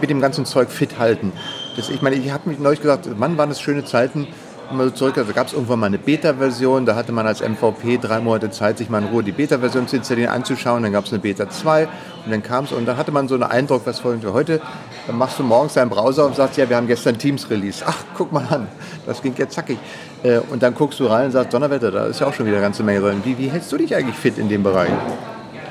mit 0.00 0.10
dem 0.10 0.20
ganzen 0.20 0.44
Zeug 0.44 0.70
fit 0.70 0.98
halten. 0.98 1.32
Das, 1.76 1.88
ich 1.88 2.02
meine, 2.02 2.16
ich 2.16 2.30
habe 2.32 2.48
mich 2.48 2.58
neulich 2.58 2.80
gesagt, 2.80 3.06
Mann, 3.18 3.38
waren 3.38 3.48
das 3.48 3.60
schöne 3.60 3.84
Zeiten, 3.84 4.26
mal 4.72 4.92
zurück, 4.92 5.18
also 5.18 5.32
gab 5.32 5.46
es 5.46 5.52
irgendwann 5.52 5.80
mal 5.80 5.86
eine 5.86 5.98
Beta-Version, 5.98 6.86
da 6.86 6.94
hatte 6.94 7.12
man 7.12 7.26
als 7.26 7.40
MVP 7.40 7.98
drei 7.98 8.20
Monate 8.20 8.50
Zeit, 8.50 8.78
sich 8.78 8.90
mal 8.90 9.02
in 9.02 9.08
Ruhe 9.08 9.22
die 9.22 9.32
Beta-Version 9.32 9.88
zu 9.88 9.96
installieren, 9.96 10.30
anzuschauen, 10.30 10.82
dann 10.82 10.92
gab 10.92 11.04
es 11.04 11.12
eine 11.12 11.20
Beta 11.20 11.48
2 11.48 11.84
und 12.24 12.30
dann 12.30 12.42
kam 12.42 12.64
es 12.64 12.72
und 12.72 12.86
dann 12.86 12.96
hatte 12.96 13.12
man 13.12 13.28
so 13.28 13.34
einen 13.34 13.44
Eindruck, 13.44 13.82
was 13.84 14.00
folgt 14.00 14.24
heute, 14.26 14.60
dann 15.06 15.18
machst 15.18 15.38
du 15.38 15.42
morgens 15.42 15.74
deinen 15.74 15.90
Browser 15.90 16.26
und 16.26 16.36
sagst, 16.36 16.56
ja, 16.56 16.68
wir 16.68 16.76
haben 16.76 16.86
gestern 16.86 17.18
Teams 17.18 17.48
release. 17.50 17.84
Ach, 17.86 17.96
guck 18.16 18.32
mal 18.32 18.46
an, 18.50 18.66
das 19.06 19.22
ging 19.22 19.34
jetzt 19.36 19.54
zackig. 19.54 19.78
Äh, 20.22 20.38
und 20.50 20.62
dann 20.62 20.74
guckst 20.74 20.98
du 21.00 21.06
rein 21.06 21.26
und 21.26 21.32
sagst, 21.32 21.52
Donnerwetter, 21.52 21.90
da 21.90 22.06
ist 22.06 22.20
ja 22.20 22.26
auch 22.26 22.34
schon 22.34 22.46
wieder 22.46 22.56
eine 22.56 22.64
ganze 22.64 22.82
Menge 22.82 23.00
drin. 23.00 23.20
Wie, 23.24 23.38
wie 23.38 23.48
hältst 23.48 23.70
du 23.72 23.76
dich 23.76 23.94
eigentlich 23.94 24.16
fit 24.16 24.38
in 24.38 24.48
dem 24.48 24.62
Bereich? 24.62 24.90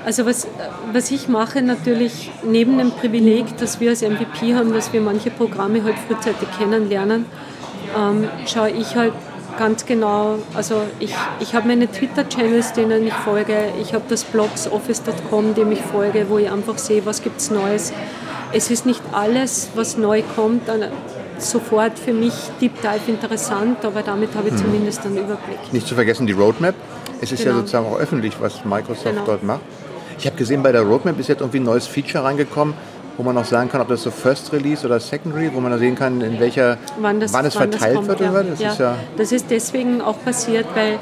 Also 0.06 0.28
was, 0.28 0.48
was 0.94 1.10
ich 1.10 1.28
mache 1.30 1.64
natürlich 1.64 2.32
neben 2.44 2.78
dem 2.78 2.92
Privileg, 2.92 3.58
dass 3.58 3.80
wir 3.80 3.90
als 3.90 4.04
MVP 4.04 4.54
haben, 4.54 4.72
dass 4.72 4.94
wir 4.94 5.02
manche 5.02 5.32
Programme 5.32 5.84
halt 5.84 5.96
frühzeitig 6.08 6.48
kennenlernen, 6.60 7.26
ähm, 7.96 8.30
schaue 8.46 8.70
ich 8.70 8.96
halt 8.96 9.14
ganz 9.58 9.86
genau, 9.86 10.38
also 10.54 10.82
ich, 11.00 11.14
ich 11.40 11.56
habe 11.56 11.68
meine 11.68 11.90
Twitter-Channels, 11.90 12.74
denen 12.74 13.08
ich 13.08 13.14
folge, 13.14 13.70
ich 13.82 13.94
habe 13.94 14.04
das 14.10 14.24
Blogs 14.24 14.68
office.com, 14.68 15.56
dem 15.56 15.72
ich 15.72 15.82
folge, 15.82 16.26
wo 16.30 16.38
ich 16.38 16.52
einfach 16.52 16.78
sehe, 16.78 17.06
was 17.06 17.22
gibt 17.22 17.40
es 17.40 17.52
Neues. 17.52 17.94
Es 18.52 18.70
ist 18.70 18.86
nicht 18.86 19.02
alles, 19.12 19.70
was 19.76 19.98
neu 19.98 20.24
kommt, 20.36 20.64
sofort 21.38 21.98
für 22.00 22.14
mich 22.14 22.34
Deep 22.62 22.82
Dive 22.82 23.12
interessant, 23.12 23.84
aber 23.84 24.02
damit 24.02 24.36
habe 24.36 24.50
ich 24.50 24.54
hm. 24.56 24.62
zumindest 24.62 25.06
einen 25.06 25.18
Überblick. 25.18 25.60
Nicht 25.72 25.88
zu 25.88 25.96
vergessen 25.96 26.28
die 26.28 26.34
Roadmap. 26.34 26.76
Es 27.22 27.32
ist 27.32 27.40
genau. 27.40 27.52
ja 27.52 27.60
sozusagen 27.60 27.86
auch 27.88 27.98
öffentlich, 27.98 28.34
was 28.40 28.64
Microsoft 28.66 29.06
genau. 29.06 29.26
dort 29.26 29.44
macht. 29.44 29.62
Ich 30.18 30.26
habe 30.26 30.38
gesehen, 30.38 30.64
bei 30.64 30.72
der 30.72 30.84
Roadmap 30.84 31.20
ist 31.20 31.28
jetzt 31.28 31.42
irgendwie 31.42 31.60
ein 31.60 31.64
neues 31.64 31.88
Feature 31.88 32.24
reingekommen, 32.24 32.74
wo 33.18 33.24
man 33.24 33.38
auch 33.38 33.46
sagen 33.46 33.70
kann, 33.70 33.82
ob 33.82 33.88
das 33.88 34.04
so 34.04 34.12
First 34.12 34.52
Release 34.52 34.86
oder 34.86 35.00
Secondary, 35.00 35.50
wo 35.54 35.60
man 35.60 35.72
da 35.72 35.78
sehen 35.78 35.96
kann, 35.96 36.22
in 36.22 36.40
welcher, 36.40 36.78
wann, 37.00 37.20
das, 37.20 37.34
wann 37.34 37.46
es 37.46 37.56
wann 37.56 37.72
verteilt 37.72 37.96
kommt, 37.96 38.08
wird. 38.08 38.20
Ja. 38.20 38.44
Das, 38.44 38.60
ja. 38.60 38.72
Ist 38.72 38.80
ja 38.80 38.96
das 39.18 39.32
ist 39.32 39.46
deswegen 39.50 40.02
auch 40.02 40.22
passiert, 40.24 40.68
weil 40.76 41.00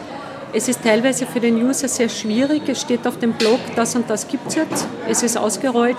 es 0.54 0.68
ist 0.68 0.84
teilweise 0.84 1.26
für 1.26 1.40
den 1.40 1.56
User 1.56 1.88
sehr 1.88 2.10
schwierig. 2.10 2.64
Es 2.68 2.82
steht 2.82 3.08
auf 3.08 3.18
dem 3.18 3.34
Blog, 3.34 3.60
das 3.76 3.96
und 3.96 4.10
das 4.10 4.28
gibt 4.28 4.48
es 4.48 4.56
jetzt. 4.56 4.88
Es 5.10 5.24
ist 5.24 5.38
ausgerollt 5.38 5.98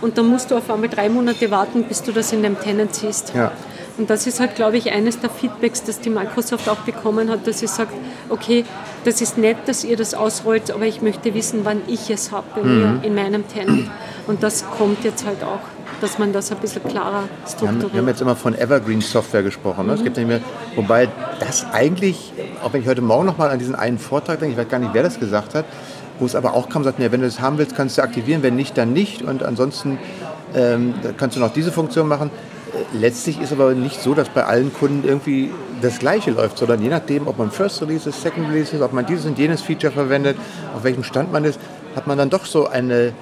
und 0.00 0.16
dann 0.16 0.26
musst 0.26 0.50
du 0.50 0.56
auf 0.56 0.70
einmal 0.70 0.88
drei 0.88 1.08
Monate 1.08 1.50
warten, 1.50 1.84
bis 1.84 2.02
du 2.02 2.12
das 2.12 2.32
in 2.32 2.42
dem 2.42 2.58
Tenant 2.58 2.94
siehst. 2.94 3.32
Ja. 3.34 3.52
Und 4.00 4.08
das 4.08 4.26
ist 4.26 4.40
halt, 4.40 4.54
glaube 4.54 4.78
ich, 4.78 4.92
eines 4.92 5.20
der 5.20 5.28
Feedbacks, 5.28 5.84
das 5.84 6.00
die 6.00 6.08
Microsoft 6.08 6.70
auch 6.70 6.78
bekommen 6.78 7.28
hat, 7.28 7.46
dass 7.46 7.58
sie 7.58 7.66
sagt, 7.66 7.92
okay, 8.30 8.64
das 9.04 9.20
ist 9.20 9.36
nett, 9.36 9.58
dass 9.66 9.84
ihr 9.84 9.98
das 9.98 10.14
ausrollt, 10.14 10.70
aber 10.70 10.86
ich 10.86 11.02
möchte 11.02 11.34
wissen, 11.34 11.60
wann 11.64 11.82
ich 11.86 12.08
es 12.08 12.32
habe 12.32 12.46
bei 12.54 12.62
mhm. 12.62 12.78
mir 12.78 13.00
in 13.02 13.14
meinem 13.14 13.46
Tenant. 13.46 13.90
Und 14.26 14.42
das 14.42 14.64
kommt 14.78 15.04
jetzt 15.04 15.26
halt 15.26 15.44
auch, 15.44 15.60
dass 16.00 16.18
man 16.18 16.32
das 16.32 16.50
ein 16.50 16.56
bisschen 16.56 16.82
klarer 16.84 17.24
strukturiert. 17.46 17.60
Wir 17.60 17.68
haben, 17.68 17.92
wir 17.92 18.00
haben 18.00 18.08
jetzt 18.08 18.22
immer 18.22 18.36
von 18.36 18.54
Evergreen 18.54 19.02
Software 19.02 19.42
gesprochen. 19.42 19.84
Ne? 19.86 19.92
Mhm. 19.92 19.98
Es 19.98 20.02
gibt 20.02 20.16
nicht 20.16 20.28
mehr, 20.28 20.40
wobei 20.76 21.06
das 21.38 21.66
eigentlich, 21.70 22.32
auch 22.64 22.72
wenn 22.72 22.80
ich 22.80 22.88
heute 22.88 23.02
Morgen 23.02 23.26
noch 23.26 23.36
mal 23.36 23.50
an 23.50 23.58
diesen 23.58 23.74
einen 23.74 23.98
Vortrag 23.98 24.40
denke, 24.40 24.54
ich 24.54 24.58
weiß 24.58 24.70
gar 24.70 24.78
nicht, 24.78 24.94
wer 24.94 25.02
das 25.02 25.20
gesagt 25.20 25.54
hat, 25.54 25.66
wo 26.18 26.24
es 26.24 26.34
aber 26.34 26.54
auch 26.54 26.70
kam, 26.70 26.84
sagt, 26.84 26.98
ja, 27.00 27.12
wenn 27.12 27.20
du 27.20 27.26
das 27.26 27.40
haben 27.40 27.58
willst, 27.58 27.76
kannst 27.76 27.98
du 27.98 28.02
aktivieren, 28.02 28.42
wenn 28.42 28.56
nicht, 28.56 28.78
dann 28.78 28.94
nicht. 28.94 29.20
Und 29.20 29.42
ansonsten 29.42 29.98
ähm, 30.54 30.94
kannst 31.18 31.36
du 31.36 31.40
noch 31.40 31.52
diese 31.52 31.70
Funktion 31.70 32.08
machen. 32.08 32.30
Letztlich 32.92 33.40
ist 33.40 33.52
aber 33.52 33.74
nicht 33.74 34.00
so, 34.00 34.14
dass 34.14 34.28
bei 34.28 34.44
allen 34.44 34.72
Kunden 34.72 35.06
irgendwie 35.06 35.50
das 35.82 35.98
Gleiche 35.98 36.30
läuft, 36.30 36.58
sondern 36.58 36.82
je 36.82 36.88
nachdem, 36.88 37.26
ob 37.26 37.38
man 37.38 37.50
First 37.50 37.82
Release 37.82 38.08
ist, 38.08 38.22
Second 38.22 38.48
Release 38.48 38.74
ist, 38.74 38.82
ob 38.82 38.92
man 38.92 39.06
dieses 39.06 39.26
und 39.26 39.38
jenes 39.38 39.62
Feature 39.62 39.92
verwendet, 39.92 40.36
auf 40.76 40.84
welchem 40.84 41.04
Stand 41.04 41.32
man 41.32 41.44
ist, 41.44 41.58
hat 41.96 42.06
man 42.06 42.18
dann 42.18 42.30
doch 42.30 42.44
so 42.44 42.68
eine 42.68 43.12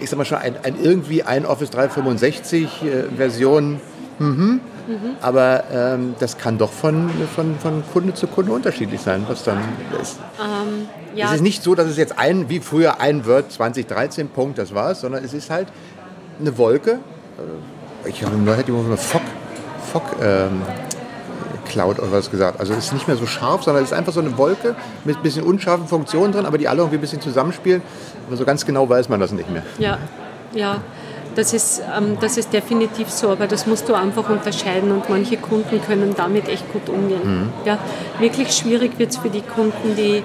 ich 0.00 0.10
sag 0.10 0.18
mal 0.18 0.24
schon, 0.24 0.38
ein, 0.38 0.56
ein 0.62 0.76
irgendwie 0.82 1.22
ein 1.22 1.46
Office 1.46 1.70
365 1.70 2.82
äh, 2.82 3.02
Version. 3.16 3.80
Mhm. 4.18 4.60
Mhm. 4.88 5.16
Aber 5.20 5.64
ähm, 5.72 6.14
das 6.20 6.38
kann 6.38 6.58
doch 6.58 6.70
von, 6.70 7.10
von, 7.34 7.58
von 7.58 7.82
Kunde 7.92 8.14
zu 8.14 8.28
Kunde 8.28 8.52
unterschiedlich 8.52 9.00
sein, 9.00 9.24
was 9.28 9.42
dann 9.42 9.58
ist. 10.00 10.18
Ähm, 10.40 10.88
ja. 11.14 11.26
Es 11.26 11.36
ist 11.36 11.42
nicht 11.42 11.62
so, 11.62 11.74
dass 11.74 11.88
es 11.88 11.96
jetzt 11.96 12.18
ein, 12.18 12.48
wie 12.48 12.60
früher 12.60 13.00
ein 13.00 13.26
Word 13.26 13.50
2013 13.50 14.28
Punkt, 14.28 14.58
das 14.58 14.74
war's, 14.74 15.00
sondern 15.00 15.24
es 15.24 15.34
ist 15.34 15.50
halt 15.50 15.68
eine 16.38 16.56
Wolke. 16.56 16.92
Äh, 16.92 16.96
ich 18.06 18.24
habe 18.24 18.36
neulich 18.36 18.66
eine 18.66 18.96
Fock, 18.96 19.22
Fock 19.92 20.04
ähm, 20.22 20.62
Cloud 21.66 21.98
oder 21.98 22.12
was 22.12 22.30
gesagt. 22.30 22.60
Also 22.60 22.72
es 22.72 22.86
ist 22.86 22.92
nicht 22.92 23.08
mehr 23.08 23.16
so 23.16 23.26
scharf, 23.26 23.64
sondern 23.64 23.82
es 23.82 23.90
ist 23.90 23.96
einfach 23.96 24.12
so 24.12 24.20
eine 24.20 24.36
Wolke 24.38 24.76
mit 25.04 25.16
ein 25.16 25.22
bisschen 25.22 25.44
unscharfen 25.44 25.86
Funktionen 25.86 26.32
drin, 26.32 26.46
aber 26.46 26.58
die 26.58 26.68
alle 26.68 26.78
irgendwie 26.78 26.98
ein 26.98 27.00
bisschen 27.00 27.20
zusammenspielen. 27.20 27.82
Aber 28.26 28.36
so 28.36 28.44
ganz 28.44 28.64
genau 28.64 28.88
weiß 28.88 29.08
man 29.08 29.20
das 29.20 29.32
nicht 29.32 29.50
mehr. 29.50 29.62
Ja, 29.78 29.98
ja. 30.54 30.80
Das 31.34 31.52
ist, 31.52 31.82
ähm, 31.94 32.16
das 32.18 32.38
ist 32.38 32.54
definitiv 32.54 33.10
so, 33.10 33.28
aber 33.28 33.46
das 33.46 33.66
musst 33.66 33.90
du 33.90 33.94
einfach 33.94 34.30
unterscheiden 34.30 34.90
und 34.90 35.10
manche 35.10 35.36
Kunden 35.36 35.82
können 35.82 36.14
damit 36.16 36.48
echt 36.48 36.72
gut 36.72 36.88
umgehen. 36.88 37.20
Mhm. 37.42 37.52
Ja, 37.66 37.78
wirklich 38.18 38.52
schwierig 38.56 38.98
wird 38.98 39.10
es 39.10 39.18
für 39.18 39.28
die 39.28 39.42
Kunden, 39.42 39.96
die 39.96 40.22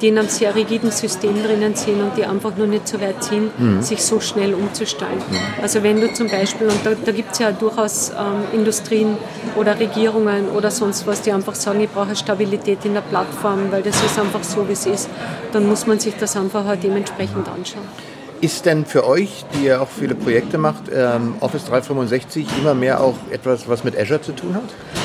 die 0.00 0.08
in 0.08 0.18
einem 0.18 0.28
sehr 0.28 0.54
rigiden 0.54 0.90
System 0.90 1.42
drinnen 1.42 1.74
sind 1.74 2.00
und 2.00 2.16
die 2.16 2.24
einfach 2.24 2.56
nur 2.56 2.66
nicht 2.66 2.88
so 2.88 3.00
weit 3.00 3.22
sind, 3.22 3.58
mhm. 3.58 3.82
sich 3.82 4.02
so 4.02 4.20
schnell 4.20 4.54
umzustellen. 4.54 5.18
Mhm. 5.18 5.62
Also 5.62 5.82
wenn 5.82 6.00
du 6.00 6.12
zum 6.12 6.28
Beispiel, 6.28 6.68
und 6.68 6.78
da, 6.84 6.92
da 6.94 7.12
gibt 7.12 7.32
es 7.32 7.38
ja 7.38 7.52
durchaus 7.52 8.10
ähm, 8.10 8.58
Industrien 8.58 9.16
oder 9.56 9.78
Regierungen 9.78 10.48
oder 10.48 10.70
sonst 10.70 11.06
was, 11.06 11.22
die 11.22 11.32
einfach 11.32 11.54
sagen, 11.54 11.80
ich 11.80 11.90
brauche 11.90 12.16
Stabilität 12.16 12.84
in 12.84 12.94
der 12.94 13.02
Plattform, 13.02 13.70
weil 13.70 13.82
das 13.82 13.96
ist 14.02 14.18
einfach 14.18 14.42
so, 14.42 14.66
wie 14.68 14.72
es 14.72 14.86
ist, 14.86 15.10
dann 15.52 15.68
muss 15.68 15.86
man 15.86 15.98
sich 15.98 16.14
das 16.18 16.36
einfach 16.36 16.66
auch 16.66 16.76
dementsprechend 16.76 17.48
anschauen. 17.48 17.84
Ist 18.40 18.66
denn 18.66 18.84
für 18.84 19.06
euch, 19.06 19.44
die 19.54 19.66
ihr 19.66 19.80
auch 19.80 19.88
viele 19.88 20.14
Projekte 20.14 20.58
macht, 20.58 20.84
ähm, 20.92 21.34
Office 21.40 21.64
365 21.64 22.46
immer 22.60 22.74
mehr 22.74 23.00
auch 23.00 23.16
etwas, 23.30 23.68
was 23.68 23.84
mit 23.84 23.98
Azure 23.98 24.20
zu 24.20 24.32
tun 24.32 24.54
hat? 24.54 25.03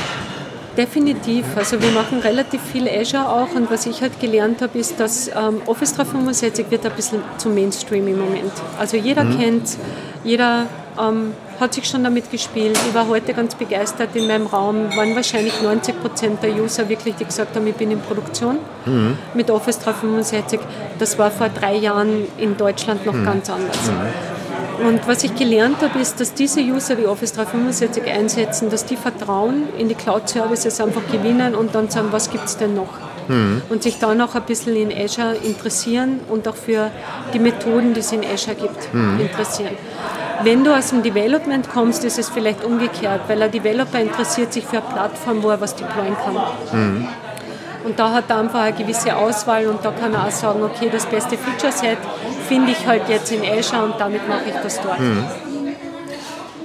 Definitiv. 0.80 1.46
Also 1.58 1.82
wir 1.82 1.92
machen 1.92 2.20
relativ 2.20 2.62
viel 2.62 2.88
Azure 2.88 3.28
auch 3.28 3.54
und 3.54 3.70
was 3.70 3.86
ich 3.86 4.02
halt 4.02 4.18
gelernt 4.22 4.62
habe, 4.62 4.80
ist, 4.80 4.98
dass 4.98 5.28
ähm, 5.28 5.62
Office 5.66 5.94
365 5.96 6.72
wird 6.72 6.86
ein 6.86 6.94
bisschen 6.94 7.22
zum 7.38 7.54
Mainstream 7.54 8.08
im 8.08 8.18
Moment. 8.18 8.54
Also 8.80 8.96
jeder 8.96 9.26
mhm. 9.26 9.38
kennt, 9.38 9.78
jeder 10.24 10.68
ähm, 10.98 11.34
hat 11.60 11.74
sich 11.74 11.86
schon 11.86 12.06
damit 12.06 12.32
gespielt. 12.32 12.80
Ich 12.88 12.94
war 12.94 13.10
heute 13.10 13.34
ganz 13.34 13.56
begeistert 13.56 14.16
in 14.16 14.28
meinem 14.28 14.48
Raum, 14.48 14.96
waren 14.96 15.14
wahrscheinlich 15.18 15.62
90 15.62 16.02
Prozent 16.02 16.44
der 16.44 16.56
User 16.56 16.88
wirklich, 16.88 17.14
die 17.16 17.26
gesagt 17.26 17.58
haben, 17.58 17.68
ich 17.68 17.76
bin 17.76 17.92
in 17.92 18.00
Produktion 18.00 18.60
mhm. 18.86 19.18
mit 19.34 19.52
Office 19.52 19.80
365. 19.80 20.62
Das 20.98 21.20
war 21.20 21.30
vor 21.30 21.50
drei 21.50 21.76
Jahren 21.76 22.26
in 22.38 22.56
Deutschland 22.56 23.06
noch 23.06 23.16
mhm. 23.16 23.26
ganz 23.26 23.50
anders. 23.50 23.92
Und 24.86 25.08
was 25.08 25.24
ich 25.24 25.36
gelernt 25.36 25.82
habe, 25.82 26.00
ist, 26.00 26.20
dass 26.20 26.34
diese 26.34 26.62
User, 26.62 26.96
die 26.96 27.06
Office 27.06 27.34
365 27.34 28.04
einsetzen, 28.06 28.70
dass 28.70 28.86
die 28.86 28.96
Vertrauen 28.96 29.68
in 29.78 29.90
die 29.90 29.96
Cloud-Services 29.96 30.80
einfach 30.80 31.02
gewinnen 31.12 31.56
und 31.56 31.76
dann 31.76 31.90
sagen, 31.90 32.08
was 32.12 32.30
gibt 32.30 32.46
es 32.46 32.58
denn 32.58 32.76
noch? 32.76 32.94
Mhm. 33.28 33.62
Und 33.70 33.84
sich 33.84 34.00
dann 34.00 34.22
auch 34.22 34.36
ein 34.36 34.44
bisschen 34.44 34.76
in 34.76 34.92
Azure 34.92 35.36
interessieren 35.36 36.22
und 36.30 36.48
auch 36.48 36.56
für 36.56 36.92
die 37.34 37.40
Methoden, 37.40 37.94
die 37.94 38.00
es 38.00 38.12
in 38.12 38.24
Azure 38.24 38.56
gibt, 38.56 38.94
mhm. 38.94 39.20
interessieren. 39.20 39.76
Wenn 40.44 40.64
du 40.64 40.76
aus 40.76 40.90
dem 40.90 41.04
Development 41.04 41.70
kommst, 41.70 42.06
ist 42.06 42.18
es 42.18 42.30
vielleicht 42.30 42.64
umgekehrt, 42.64 43.22
weil 43.28 43.42
ein 43.42 43.52
Developer 43.52 44.00
interessiert 44.00 44.54
sich 44.54 44.66
für 44.66 44.78
eine 44.78 44.88
Plattform, 44.94 45.44
wo 45.44 45.50
er 45.50 45.60
was 45.60 45.76
deployen 45.76 46.16
kann. 46.16 46.36
Mhm. 46.72 47.08
Und 47.84 47.98
da 47.98 48.14
hat 48.14 48.30
er 48.30 48.40
einfach 48.40 48.62
eine 48.62 48.76
gewisse 48.76 49.16
Auswahl 49.16 49.68
und 49.68 49.84
da 49.84 49.92
kann 49.92 50.14
er 50.14 50.28
auch 50.28 50.32
sagen, 50.32 50.62
okay, 50.64 50.90
das 50.92 51.06
beste 51.06 51.38
Feature-Set 51.38 51.98
finde 52.48 52.72
ich 52.72 52.86
halt 52.86 53.08
jetzt 53.08 53.32
in 53.32 53.42
Azure 53.42 53.84
und 53.86 54.00
damit 54.00 54.28
mache 54.28 54.44
ich 54.48 54.56
das 54.62 54.82
dort. 54.82 55.00
Mhm. 55.00 55.26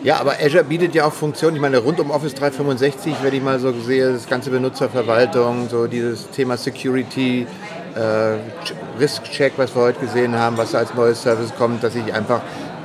Ja, 0.03 0.20
aber 0.20 0.35
Azure 0.38 0.64
bietet 0.64 0.94
ja 0.94 1.07
auch 1.07 1.12
Funktionen. 1.14 1.57
Ich 1.57 1.62
meine, 1.62 1.79
rund 1.79 1.98
um 1.98 2.11
Office 2.11 2.35
365, 2.35 3.14
wenn 3.22 3.33
ich 3.33 3.42
mal 3.42 3.59
so 3.59 3.72
sehe, 3.72 4.12
das 4.12 4.29
ganze 4.29 4.50
Benutzerverwaltung, 4.50 5.68
so 5.70 5.87
dieses 5.87 6.29
Thema 6.31 6.59
Security, 6.59 7.46
äh, 7.94 9.00
Risk-Check, 9.00 9.55
was 9.57 9.74
wir 9.74 9.81
heute 9.81 10.00
gesehen 10.00 10.38
haben, 10.38 10.59
was 10.59 10.74
als 10.74 10.92
neues 10.94 11.22
Service 11.22 11.55
kommt, 11.57 11.83
dass 11.83 11.94
ich 11.94 12.12
einfach 12.12 12.42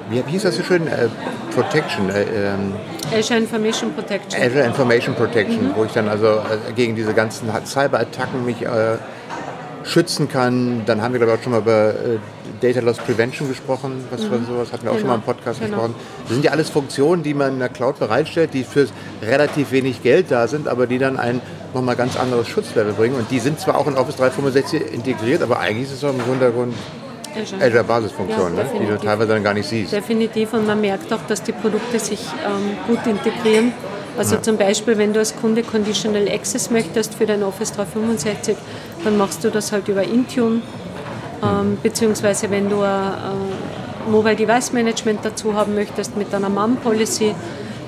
wie 0.10 0.22
hieß 0.32 0.43
das 0.43 0.56
so 0.56 0.63
schön? 0.63 0.88
Äh, 0.88 1.08
Protection. 1.54 2.10
Äh, 2.10 2.24
ähm, 2.24 2.74
Azure 3.13 3.39
Information 3.39 3.93
Protection. 3.93 4.41
Azure 4.41 4.63
Information 4.63 5.15
Protection, 5.15 5.69
mhm. 5.69 5.76
wo 5.76 5.86
ich 5.86 5.91
dann 5.91 6.08
also 6.08 6.28
äh, 6.28 6.74
gegen 6.76 6.95
diese 6.95 7.13
ganzen 7.13 7.50
Cyberattacken 7.65 8.45
mich 8.45 8.62
äh, 8.62 8.98
schützen 9.84 10.30
kann. 10.30 10.84
Dann 10.86 11.02
haben 11.02 11.13
wir, 11.13 11.19
glaube 11.19 11.34
ich, 11.34 11.39
auch 11.39 11.43
schon 11.43 11.52
mal 11.54 11.62
über 11.62 11.89
äh, 11.89 12.17
Data 12.62 12.82
Loss 12.82 12.98
Prevention 12.98 13.48
gesprochen, 13.48 14.04
was 14.12 14.22
mhm. 14.22 14.45
sowas 14.45 14.72
hatten 14.72 14.84
wir 14.84 14.91
auch 14.91 14.95
genau. 14.95 15.00
schon 15.00 15.08
mal 15.08 15.15
im 15.15 15.22
Podcast 15.22 15.60
genau. 15.60 15.78
gesprochen. 15.78 15.95
Das 16.24 16.34
sind 16.34 16.45
ja 16.45 16.52
alles 16.52 16.69
Funktionen, 16.69 17.24
die 17.24 17.34
man 17.34 17.54
in 17.54 17.60
der 17.60 17.69
Cloud 17.69 18.00
bereitstellt, 18.00 18.54
die 18.54 18.63
für 18.63 18.88
relativ 19.22 19.72
wenig 19.72 20.04
Geld 20.04 20.28
da 20.30 20.48
sind, 20.48 20.67
aber 20.67 20.88
die 20.88 20.98
dann 20.98 21.17
ein 21.17 21.41
nochmal 21.74 21.95
ganz 21.95 22.17
anderes 22.17 22.48
Schutzlevel 22.48 22.93
bringen. 22.93 23.15
Und 23.15 23.32
die 23.32 23.39
sind 23.39 23.60
zwar 23.60 23.78
auch 23.78 23.88
in 23.88 23.95
Office 23.95 24.17
365 24.17 24.93
integriert, 24.93 25.41
aber 25.41 25.60
eigentlich 25.60 25.88
ist 25.88 25.93
es 25.93 26.04
auch 26.04 26.13
im 26.13 26.24
Hintergrund 26.26 26.74
Azure, 27.60 27.84
Basisfunktion, 27.84 28.58
ja, 28.58 28.63
ne? 28.63 28.70
die 28.80 28.86
du 28.86 28.98
teilweise 28.98 29.34
dann 29.34 29.44
gar 29.44 29.54
nicht 29.54 29.68
siehst. 29.68 29.94
Definitiv 29.94 30.54
und 30.54 30.65
man 30.65 30.82
merkt 30.82 31.12
auch, 31.13 31.22
dass 31.28 31.44
die 31.44 31.52
Produkte 31.52 32.00
sich 32.00 32.20
ähm, 32.46 32.78
gut 32.88 33.06
integrieren. 33.06 33.74
Also 34.18 34.36
ja. 34.36 34.42
zum 34.42 34.58
Beispiel, 34.58 34.98
wenn 34.98 35.13
du 35.13 35.20
als 35.20 35.36
Kunde 35.36 35.63
Conditional 35.63 36.28
Access 36.28 36.70
möchtest 36.72 37.13
für 37.13 37.26
dein 37.26 37.44
Office 37.44 37.72
365, 37.74 38.58
dann 39.04 39.18
machst 39.18 39.44
du 39.44 39.50
das 39.50 39.72
halt 39.72 39.88
über 39.88 40.04
Intune. 40.04 40.62
Ähm, 41.42 41.78
beziehungsweise 41.82 42.50
wenn 42.50 42.70
du 42.70 42.82
ein 42.82 43.13
äh, 44.08 44.10
Mobile 44.10 44.36
Device 44.36 44.74
Management 44.74 45.20
dazu 45.24 45.54
haben 45.54 45.76
möchtest 45.76 46.18
mit 46.18 46.34
einer 46.34 46.50
MAM 46.50 46.78
Policy, 46.78 47.34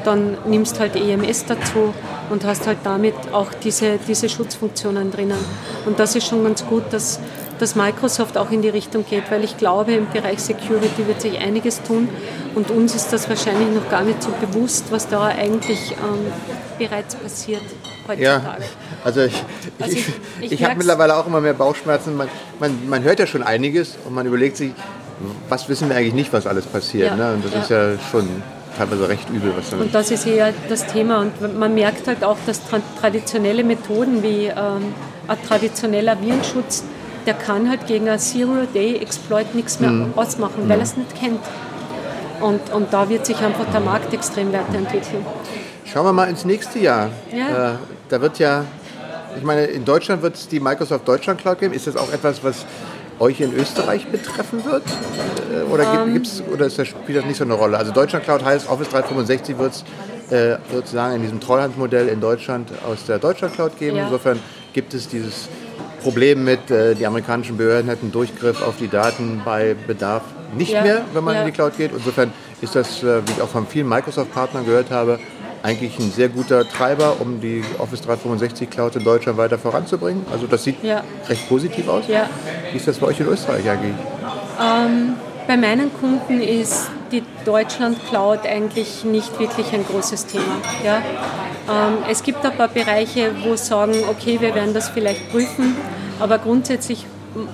dann 0.06 0.38
nimmst 0.46 0.80
halt 0.80 0.96
EMS 0.96 1.46
dazu 1.46 1.94
und 2.30 2.46
hast 2.46 2.66
halt 2.68 2.80
damit 2.84 3.14
auch 3.34 3.54
diese, 3.54 4.00
diese 4.08 4.30
Schutzfunktionen 4.30 5.12
drinnen. 5.12 5.38
Und 5.86 6.00
das 6.00 6.16
ist 6.16 6.28
schon 6.28 6.44
ganz 6.44 6.66
gut, 6.66 6.84
dass 6.92 7.20
dass 7.62 7.76
Microsoft 7.76 8.38
auch 8.38 8.50
in 8.50 8.62
die 8.62 8.70
Richtung 8.70 9.06
geht, 9.08 9.30
weil 9.30 9.44
ich 9.44 9.58
glaube, 9.58 9.94
im 9.94 10.10
Bereich 10.10 10.40
Security 10.40 11.08
wird 11.08 11.22
sich 11.22 11.38
einiges 11.38 11.84
tun 11.84 12.10
und 12.56 12.72
uns 12.72 12.96
ist 12.96 13.14
das 13.14 13.30
wahrscheinlich 13.30 13.70
noch 13.70 13.90
gar 13.90 14.02
nicht 14.02 14.22
so 14.24 14.30
bewusst, 14.42 14.86
was 14.90 15.08
da 15.08 15.28
eigentlich 15.28 15.92
ähm, 15.92 16.32
bereits 16.80 17.16
passiert 17.16 17.62
heutzutage. 18.08 18.24
Ja, 18.24 18.58
also 19.04 19.22
ich, 19.22 19.44
also 19.80 19.96
ich, 19.96 20.08
ich, 20.42 20.52
ich 20.54 20.64
habe 20.64 20.76
mittlerweile 20.76 21.16
auch 21.16 21.28
immer 21.28 21.40
mehr 21.40 21.54
Bauchschmerzen. 21.54 22.18
Man, 22.18 22.30
man, 22.60 22.90
man 22.90 23.04
hört 23.04 23.20
ja 23.20 23.28
schon 23.28 23.44
einiges 23.44 23.96
und 24.06 24.16
man 24.16 24.26
überlegt 24.26 24.58
sich, 24.58 24.72
was 25.50 25.70
wissen 25.70 25.88
wir 25.90 25.96
eigentlich 25.96 26.16
nicht, 26.16 26.34
was 26.34 26.48
alles 26.48 26.66
passiert. 26.66 27.10
Ja, 27.10 27.16
ne? 27.16 27.34
Und 27.36 27.46
das 27.46 27.54
ja. 27.54 27.62
ist 27.62 27.70
ja 27.70 28.10
schon 28.12 28.28
teilweise 28.76 29.08
recht 29.08 29.30
übel. 29.30 29.54
Was 29.56 29.72
und 29.74 29.94
das 29.94 30.10
ist 30.10 30.26
eher 30.26 30.54
das 30.68 30.88
Thema. 30.88 31.20
Und 31.20 31.60
man 31.60 31.76
merkt 31.76 32.08
halt 32.08 32.24
auch, 32.24 32.38
dass 32.46 32.62
traditionelle 33.00 33.64
Methoden 33.64 34.24
wie 34.24 34.46
ähm, 34.46 34.96
ein 35.28 35.38
traditioneller 35.48 36.20
Virenschutz 36.20 36.84
der 37.26 37.34
kann 37.34 37.70
halt 37.70 37.88
gegen 37.88 38.10
ein 38.10 38.20
Zero-Day-Exploit 38.20 39.56
nichts 39.56 39.80
mehr 39.80 39.92
mhm. 39.92 40.14
ausmachen, 40.16 40.68
weil 40.68 40.80
er 40.80 40.84
es 40.84 40.98
nicht 40.98 41.16
kennt. 41.16 41.40
Und, 42.40 42.74
und 42.74 42.92
da 42.92 43.08
wird 43.10 43.26
sich 43.26 43.38
einfach 43.38 43.66
der 43.72 43.82
Markt 43.82 44.14
extrem 44.14 44.52
weiterentwickeln. 44.52 45.26
Schauen 45.86 46.06
wir 46.06 46.14
mal 46.14 46.30
ins 46.30 46.46
nächste 46.46 46.80
Jahr. 46.80 47.10
Ja. 47.36 47.74
Äh, 47.74 47.76
da 48.10 48.22
wird 48.22 48.40
ja, 48.40 48.66
ich 49.38 49.44
meine, 49.44 49.66
in 49.66 49.86
Deutschland 49.86 50.22
wird 50.22 50.36
es 50.36 50.48
die 50.48 50.60
Microsoft 50.60 51.08
Deutschland 51.08 51.40
Cloud 51.40 51.60
geben. 51.60 51.74
Ist 51.74 51.88
das 51.88 51.96
auch 51.96 52.12
etwas, 52.12 52.44
was 52.44 52.66
euch 53.20 53.40
in 53.40 53.54
Österreich 53.54 54.08
betreffen 54.08 54.66
wird? 54.66 54.84
Äh, 55.52 55.72
oder, 55.72 55.92
um, 55.92 56.08
ähm. 56.08 56.14
gibt's, 56.14 56.42
oder 56.52 56.66
ist 56.66 56.80
das, 56.80 56.88
spielt 56.88 57.20
das 57.20 57.26
nicht 57.26 57.38
so 57.38 57.44
eine 57.44 57.54
Rolle? 57.54 57.78
Also 57.78 57.92
Deutschland 57.92 58.26
Cloud 58.26 58.44
heißt, 58.44 58.70
Office 58.70 58.90
365 58.90 59.58
wird 59.58 59.74
es 59.74 59.84
äh, 60.32 60.58
sozusagen 60.74 61.16
in 61.16 61.22
diesem 61.22 61.40
Treuhandmodell 61.40 62.08
in 62.08 62.22
Deutschland 62.22 62.72
aus 62.90 63.06
der 63.06 63.20
Deutschland 63.20 63.54
Cloud 63.54 63.78
geben. 63.78 63.98
Ja. 63.98 64.06
Insofern 64.06 64.40
gibt 64.74 64.94
es 64.94 65.08
dieses 65.08 65.50
Problem 66.02 66.44
mit, 66.44 66.72
äh, 66.72 66.96
die 66.96 67.06
amerikanischen 67.06 67.58
Behörden 67.58 67.90
hätten 67.90 68.12
Durchgriff 68.12 68.62
auf 68.62 68.78
die 68.78 68.88
Daten 68.88 69.42
bei 69.46 69.76
Bedarf 69.88 70.24
nicht 70.56 70.72
ja. 70.72 70.82
mehr, 70.82 71.02
wenn 71.14 71.24
man 71.24 71.36
ja. 71.36 71.42
in 71.42 71.48
die 71.48 71.52
Cloud 71.52 71.78
geht. 71.78 71.92
Insofern 71.96 72.32
ist 72.62 72.76
das, 72.76 73.04
äh, 73.04 73.26
wie 73.26 73.32
ich 73.32 73.42
auch 73.42 73.50
von 73.50 73.68
vielen 73.68 73.88
Microsoft-Partnern 73.88 74.66
gehört 74.66 74.92
habe, 74.92 75.20
eigentlich 75.64 76.00
ein 76.00 76.12
sehr 76.12 76.30
guter 76.30 76.68
Treiber, 76.68 77.18
um 77.20 77.40
die 77.40 77.64
Office 77.78 78.02
365 78.02 78.70
Cloud 78.70 78.96
in 78.96 79.04
Deutschland 79.04 79.38
weiter 79.38 79.58
voranzubringen. 79.58 80.26
Also 80.32 80.48
das 80.48 80.64
sieht 80.64 80.84
ja. 80.84 81.04
recht 81.30 81.48
positiv 81.48 81.88
aus. 81.88 82.06
Wie 82.08 82.78
ist 82.78 82.88
das 82.88 82.98
bei 82.98 83.08
euch 83.08 83.20
in 83.20 83.28
Österreich 83.28 83.70
eigentlich? 83.70 83.94
Ähm, 84.60 85.14
bei 85.48 85.58
meinen 85.58 85.92
Kunden 85.94 86.42
ist 86.42 86.90
die 87.12 87.24
Deutschland 87.46 87.98
Cloud 88.10 88.46
eigentlich 88.46 89.04
nicht 89.04 89.40
wirklich 89.40 89.74
ein 89.74 89.86
großes 89.86 90.28
Thema. 90.28 90.62
Ja? 90.84 90.98
Ähm, 91.70 91.98
es 92.10 92.24
gibt 92.24 92.46
ein 92.46 92.56
paar 92.56 92.70
Bereiche, 92.70 93.32
wo 93.44 93.56
sagen, 93.56 93.94
okay, 94.10 94.40
wir 94.40 94.56
werden 94.56 94.74
das 94.74 94.90
vielleicht 94.90 95.32
prüfen, 95.32 95.76
aber 96.20 96.38
grundsätzlich 96.38 97.06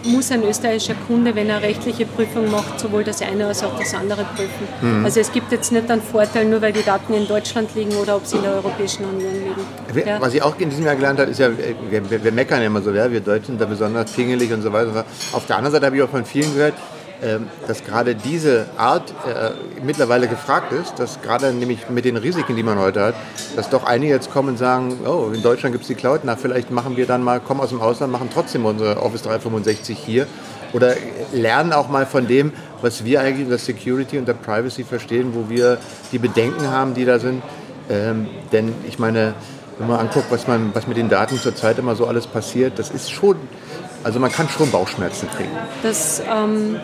muss 0.04 0.32
ein 0.32 0.43
österreichischer 0.43 0.96
Kunde, 1.08 1.36
wenn 1.36 1.50
er 1.50 1.62
rechtliche 1.62 2.06
Prüfung 2.06 2.50
macht, 2.50 2.80
sowohl 2.80 3.04
das 3.04 3.22
eine 3.22 3.46
als 3.46 3.63
auch 3.63 3.78
das 3.78 3.93
andere 3.93 4.26
prüfen. 4.36 4.67
Mhm. 4.82 5.06
Also 5.06 5.20
es 5.20 5.32
gibt 5.32 5.52
jetzt 5.52 5.72
nicht 5.72 5.89
einen 5.91 6.02
Vorteil, 6.02 6.46
nur 6.46 6.62
weil 6.62 6.74
die 6.74 6.82
Daten 6.82 7.13
in 7.13 7.28
Deutschland 7.28 7.76
liegen 7.76 7.96
oder 7.96 8.15
ob 8.15 8.26
sie 8.26 8.38
in 8.38 8.43
der 8.43 8.54
Europäischen 8.54 9.06
Union 9.06 9.34
liegen. 9.34 10.08
Ja. 10.08 10.20
Was 10.20 10.34
ich 10.34 10.41
auch 10.41 10.58
in 10.58 10.72
diesem 10.72 10.86
Jahr 10.86 10.96
gelernt 10.96 11.20
habe, 11.20 11.30
ist 11.30 11.39
ja, 11.39 11.50
wir, 11.89 12.24
wir 12.24 12.32
meckern 12.32 12.62
immer 12.63 12.82
so, 12.82 12.91
ja, 12.91 13.12
wir 13.12 13.20
Deutschen 13.20 13.46
sind 13.46 13.62
da 13.62 13.65
besonders 13.65 14.12
pingelig 14.12 14.52
und 14.52 14.63
so 14.63 14.74
weiter. 14.74 15.06
Auf 15.32 15.46
der 15.46 15.58
anderen 15.58 15.74
Seite 15.74 15.86
habe 15.86 15.96
ich 15.96 16.02
auch 16.02 16.10
von 16.10 16.26
vielen 16.26 16.54
gehört, 16.56 16.74
dass 17.67 17.84
gerade 17.84 18.15
diese 18.15 18.67
Art 18.77 19.12
äh, 19.25 19.51
mittlerweile 19.84 20.27
gefragt 20.27 20.71
ist, 20.71 20.99
dass 20.99 21.21
gerade 21.21 21.51
nämlich 21.51 21.89
mit 21.89 22.06
den 22.06 22.17
Risiken, 22.17 22.56
die 22.56 22.63
man 22.63 22.77
heute 22.77 23.01
hat, 23.03 23.15
dass 23.56 23.69
doch 23.69 23.86
einige 23.86 24.13
jetzt 24.13 24.32
kommen 24.32 24.49
und 24.49 24.58
sagen, 24.58 24.99
oh, 25.06 25.32
in 25.34 25.41
Deutschland 25.41 25.73
gibt 25.73 25.84
es 25.84 25.88
die 25.88 25.95
Cloud, 25.95 26.21
na 26.23 26.36
vielleicht 26.36 26.69
machen 26.69 26.95
wir 26.95 27.08
dann 27.08 27.23
mal, 27.23 27.39
kommen 27.39 27.60
aus 27.60 27.69
dem 27.69 27.82
Ausland, 27.82 28.12
machen 28.12 28.30
trotzdem 28.32 28.65
unsere 28.65 29.01
Office 29.01 29.23
365 29.23 29.97
hier 29.97 30.27
oder 30.73 30.95
lernen 31.34 31.73
auch 31.73 31.89
mal 31.89 32.06
von 32.06 32.27
dem, 32.27 32.51
was 32.82 33.03
wir 33.03 33.21
eigentlich 33.21 33.45
unter 33.45 33.58
Security 33.58 34.19
und 34.19 34.27
der 34.27 34.34
Privacy 34.34 34.84
verstehen, 34.84 35.32
wo 35.34 35.49
wir 35.49 35.80
die 36.12 36.19
Bedenken 36.19 36.69
haben, 36.69 36.93
die 36.93 37.06
da 37.06 37.19
sind. 37.19 37.41
Ähm, 37.89 38.27
denn 38.51 38.75
ich 38.88 38.99
meine, 38.99 39.34
wenn 39.80 39.88
man 39.88 39.99
anguckt, 39.99 40.27
was, 40.30 40.47
man, 40.47 40.71
was 40.73 40.88
mit 40.88 40.97
den 40.97 41.10
Daten 41.10 41.38
zurzeit 41.39 41.80
immer 41.80 41.95
so 41.95 42.06
alles 42.06 42.27
passiert, 42.27 42.77
das 42.77 42.91
ist 42.91 43.10
schon, 43.10 43.38
also 44.03 44.19
man 44.19 44.32
kann 44.32 44.49
schon 44.49 44.69
Bauchschmerzen 44.69 45.30
kriegen. 45.30 45.51
Das 45.82 46.21
ähm 46.30 46.75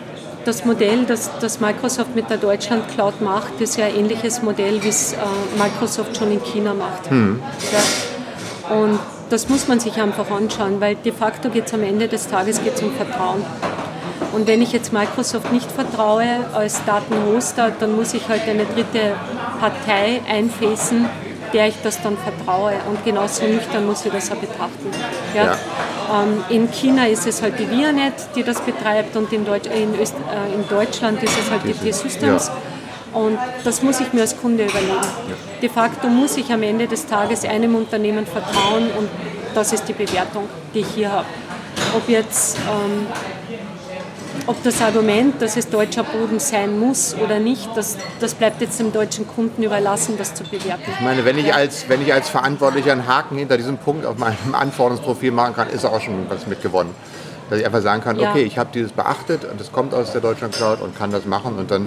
das 0.44 0.64
Modell, 0.64 1.04
das, 1.04 1.30
das 1.40 1.60
Microsoft 1.60 2.14
mit 2.14 2.30
der 2.30 2.36
Deutschland 2.36 2.88
Cloud 2.88 3.20
macht, 3.20 3.60
ist 3.60 3.76
ja 3.76 3.86
ein 3.86 3.96
ähnliches 3.96 4.42
Modell, 4.42 4.82
wie 4.82 4.88
es 4.88 5.12
äh, 5.12 5.16
Microsoft 5.58 6.16
schon 6.16 6.30
in 6.32 6.42
China 6.42 6.74
macht. 6.74 7.10
Mhm. 7.10 7.42
Ja. 7.72 8.74
Und 8.76 8.98
das 9.30 9.48
muss 9.48 9.68
man 9.68 9.80
sich 9.80 10.00
einfach 10.00 10.30
anschauen, 10.30 10.80
weil 10.80 10.96
de 10.96 11.12
facto 11.12 11.48
geht 11.48 11.66
es 11.66 11.74
am 11.74 11.82
Ende 11.82 12.08
des 12.08 12.28
Tages 12.28 12.62
geht's 12.62 12.82
um 12.82 12.92
Vertrauen. 12.94 13.42
Und 14.32 14.46
wenn 14.46 14.62
ich 14.62 14.72
jetzt 14.72 14.92
Microsoft 14.92 15.52
nicht 15.52 15.70
vertraue 15.70 16.26
als 16.52 16.84
Datenhoster, 16.84 17.72
dann 17.78 17.94
muss 17.96 18.14
ich 18.14 18.28
halt 18.28 18.42
eine 18.48 18.64
dritte 18.64 19.14
Partei 19.60 20.20
einfäßen, 20.28 21.06
der 21.52 21.68
ich 21.68 21.74
das 21.82 22.02
dann 22.02 22.16
vertraue. 22.18 22.72
Und 22.88 23.04
genauso 23.04 23.44
nüchtern 23.44 23.86
muss 23.86 24.04
ich 24.04 24.12
das 24.12 24.30
auch 24.30 24.36
betrachten. 24.36 24.90
Ja? 25.34 25.44
ja. 25.44 25.58
Ähm, 26.12 26.44
in 26.48 26.70
China 26.70 27.06
ist 27.06 27.26
es 27.26 27.42
halt 27.42 27.58
die 27.58 27.70
Vianet, 27.70 28.14
die 28.34 28.42
das 28.42 28.60
betreibt 28.60 29.16
und 29.16 29.32
in, 29.32 29.44
Deutsch, 29.44 29.68
in, 29.68 29.98
Öst, 30.00 30.14
äh, 30.14 30.54
in 30.54 30.66
Deutschland 30.68 31.22
ist 31.22 31.32
es 31.38 31.50
halt 31.50 31.62
die 31.64 31.72
T-Systems. 31.72 32.50
Und 33.12 33.38
das 33.62 33.82
muss 33.82 34.00
ich 34.00 34.12
mir 34.12 34.22
als 34.22 34.36
Kunde 34.36 34.64
überlegen. 34.64 34.92
De 35.62 35.68
facto 35.68 36.08
muss 36.08 36.36
ich 36.36 36.52
am 36.52 36.62
Ende 36.62 36.88
des 36.88 37.06
Tages 37.06 37.44
einem 37.44 37.76
Unternehmen 37.76 38.26
vertrauen 38.26 38.90
und 38.98 39.08
das 39.54 39.72
ist 39.72 39.84
die 39.88 39.92
Bewertung, 39.92 40.48
die 40.74 40.80
ich 40.80 40.88
hier 40.94 41.12
habe. 41.12 41.26
Ob 41.96 42.08
jetzt 42.08 42.56
ähm, 42.58 43.06
ob 44.46 44.62
das 44.62 44.80
Argument, 44.82 45.40
dass 45.40 45.56
es 45.56 45.68
deutscher 45.68 46.04
Boden 46.04 46.38
sein 46.38 46.78
muss 46.78 47.14
oder 47.22 47.38
nicht, 47.38 47.68
das, 47.74 47.96
das 48.20 48.34
bleibt 48.34 48.60
jetzt 48.60 48.78
dem 48.78 48.92
deutschen 48.92 49.26
Kunden 49.26 49.62
überlassen, 49.62 50.16
das 50.18 50.34
zu 50.34 50.44
bewerten. 50.44 50.82
Ich 50.92 51.00
meine, 51.00 51.24
wenn 51.24 51.38
ich, 51.38 51.54
als, 51.54 51.88
wenn 51.88 52.02
ich 52.02 52.12
als 52.12 52.28
Verantwortlicher 52.28 52.92
einen 52.92 53.06
Haken 53.06 53.38
hinter 53.38 53.56
diesem 53.56 53.78
Punkt 53.78 54.06
auf 54.06 54.18
meinem 54.18 54.36
Anforderungsprofil 54.52 55.32
machen 55.32 55.54
kann, 55.54 55.70
ist 55.70 55.84
auch 55.84 56.00
schon 56.00 56.26
was 56.28 56.46
mitgewonnen. 56.46 56.94
Dass 57.50 57.58
ich 57.58 57.66
einfach 57.66 57.82
sagen 57.82 58.02
kann, 58.02 58.18
ja. 58.18 58.30
okay, 58.30 58.42
ich 58.42 58.58
habe 58.58 58.70
dieses 58.72 58.92
beachtet 58.92 59.44
und 59.44 59.60
es 59.60 59.70
kommt 59.70 59.92
aus 59.92 60.12
der 60.12 60.20
Deutschland 60.20 60.54
Cloud 60.54 60.80
und 60.80 60.96
kann 60.96 61.10
das 61.10 61.26
machen. 61.26 61.58
Und 61.58 61.70
dann, 61.70 61.86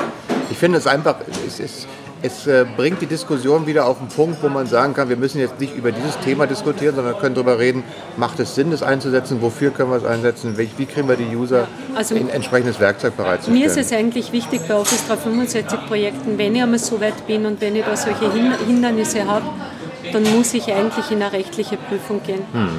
ich 0.52 0.58
finde 0.58 0.78
es 0.78 0.86
einfach, 0.86 1.16
es 1.48 1.60
ist 1.60 1.88
es 2.22 2.48
äh, 2.48 2.66
bringt 2.76 3.02
die 3.02 3.06
Diskussion 3.06 3.68
wieder 3.68 3.86
auf 3.86 4.00
den 4.00 4.08
Punkt, 4.08 4.42
wo 4.42 4.50
man 4.50 4.66
sagen 4.68 4.94
kann, 4.94 5.10
wir 5.10 5.18
müssen 5.18 5.40
jetzt 5.40 5.60
nicht 5.60 5.76
über 5.76 5.92
dieses 5.92 6.18
Thema 6.20 6.48
diskutieren, 6.48 6.96
sondern 6.96 7.18
können 7.20 7.36
darüber 7.36 7.60
reden, 7.60 7.84
macht 8.18 8.40
es 8.40 8.56
Sinn, 8.56 8.72
das 8.72 8.84
einzusetzen, 8.84 9.42
wofür 9.42 9.72
können 9.72 9.92
wir 9.92 9.98
es 9.98 10.06
einsetzen, 10.06 10.58
wie, 10.58 10.70
wie 10.78 10.86
kriegen 10.86 11.08
wir 11.08 11.16
die 11.16 11.36
User 11.36 11.68
also 11.96 12.16
in 12.16 12.30
entsprechendes 12.30 12.80
Werkzeug 12.80 13.16
bereitzustellen. 13.16 13.60
Mir 13.60 13.68
ist 13.68 13.78
es 13.78 13.92
eigentlich 13.92 14.32
wichtig 14.32 14.62
bei 14.68 14.76
Office 14.76 15.06
365 15.08 15.86
Projekten, 15.88 16.38
wenn 16.38 16.56
ich 16.56 16.62
einmal 16.62 16.80
so 16.80 17.00
weit 17.00 17.28
bin 17.28 17.46
und 17.46 17.62
wenn 17.62 17.76
ich 17.76 17.86
da 17.86 17.96
solche 17.96 18.32
Hindernisse 18.32 19.26
habe, 19.26 19.46
dann 20.12 20.24
muss 20.36 20.54
ich 20.54 20.72
eigentlich 20.72 21.12
in 21.12 21.22
eine 21.22 21.32
rechtliche 21.32 21.78
Prüfung 21.78 22.22
gehen. 22.24 22.42
Hm. 22.52 22.70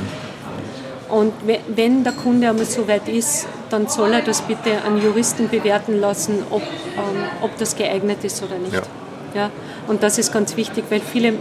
Und 1.09 1.33
wenn 1.75 2.05
der 2.05 2.13
Kunde 2.13 2.51
einmal 2.51 2.67
so 2.67 2.87
weit 2.87 3.09
ist, 3.09 3.47
dann 3.71 3.89
soll 3.89 4.13
er 4.13 4.21
das 4.21 4.43
bitte 4.43 4.83
an 4.87 5.01
Juristen 5.03 5.49
bewerten 5.49 6.01
lassen, 6.01 6.43
ob, 6.51 6.63
ähm, 6.63 7.25
ob 7.41 7.57
das 7.57 7.77
geeignet 7.77 8.25
ist 8.25 8.43
oder 8.43 8.59
nicht. 8.59 8.75
Ja. 8.75 8.83
Ja? 9.39 9.51
Und 9.87 10.03
das 10.03 10.19
ist 10.19 10.33
ganz 10.33 10.57
wichtig, 10.57 10.85
weil 10.91 11.01
viele 11.01 11.35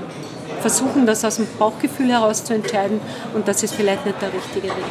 versuchen, 0.62 1.06
das 1.06 1.24
aus 1.24 1.38
dem 1.38 1.48
Bauchgefühl 1.58 2.10
heraus 2.10 2.44
zu 2.44 2.54
entscheiden 2.54 3.00
und 3.34 3.48
das 3.48 3.64
ist 3.64 3.74
vielleicht 3.74 4.06
nicht 4.06 4.22
der 4.22 4.34
richtige 4.34 4.68
Weg. 4.68 4.86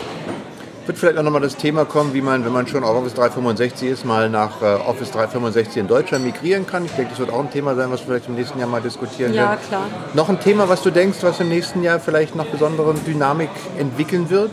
Wird 0.87 0.99
vielleicht 0.99 1.19
auch 1.19 1.25
nochmal 1.25 1.41
das 1.41 1.57
Thema 1.57 1.85
kommen, 1.85 2.15
wie 2.15 2.21
man, 2.21 2.45
wenn 2.45 2.53
man 2.53 2.69
schon 2.69 2.85
auf 2.85 2.95
Office 2.97 3.15
365 3.15 3.89
ist, 3.89 4.05
mal 4.05 4.31
nach 4.31 4.63
äh, 4.63 4.67
Office 4.67 5.11
365 5.11 5.79
in 5.79 5.89
Deutschland 5.89 6.25
migrieren 6.25 6.65
kann. 6.65 6.85
Ich 6.85 6.93
denke, 6.93 7.11
das 7.11 7.19
wird 7.19 7.31
auch 7.31 7.41
ein 7.41 7.51
Thema 7.51 7.75
sein, 7.75 7.91
was 7.91 8.01
wir 8.01 8.07
vielleicht 8.07 8.29
im 8.29 8.37
nächsten 8.37 8.61
Jahr 8.61 8.69
mal 8.69 8.81
diskutieren 8.81 9.35
ja, 9.35 9.51
werden. 9.51 9.59
Ja, 9.63 9.69
klar. 9.69 9.87
Noch 10.15 10.29
ein 10.29 10.39
Thema, 10.39 10.69
was 10.69 10.83
du 10.83 10.91
denkst, 10.91 11.19
was 11.23 11.41
im 11.41 11.49
nächsten 11.49 11.83
Jahr 11.83 11.99
vielleicht 11.99 12.37
noch 12.37 12.47
besondere 12.47 12.95
Dynamik 12.95 13.51
entwickeln 13.79 14.31
wird? 14.31 14.53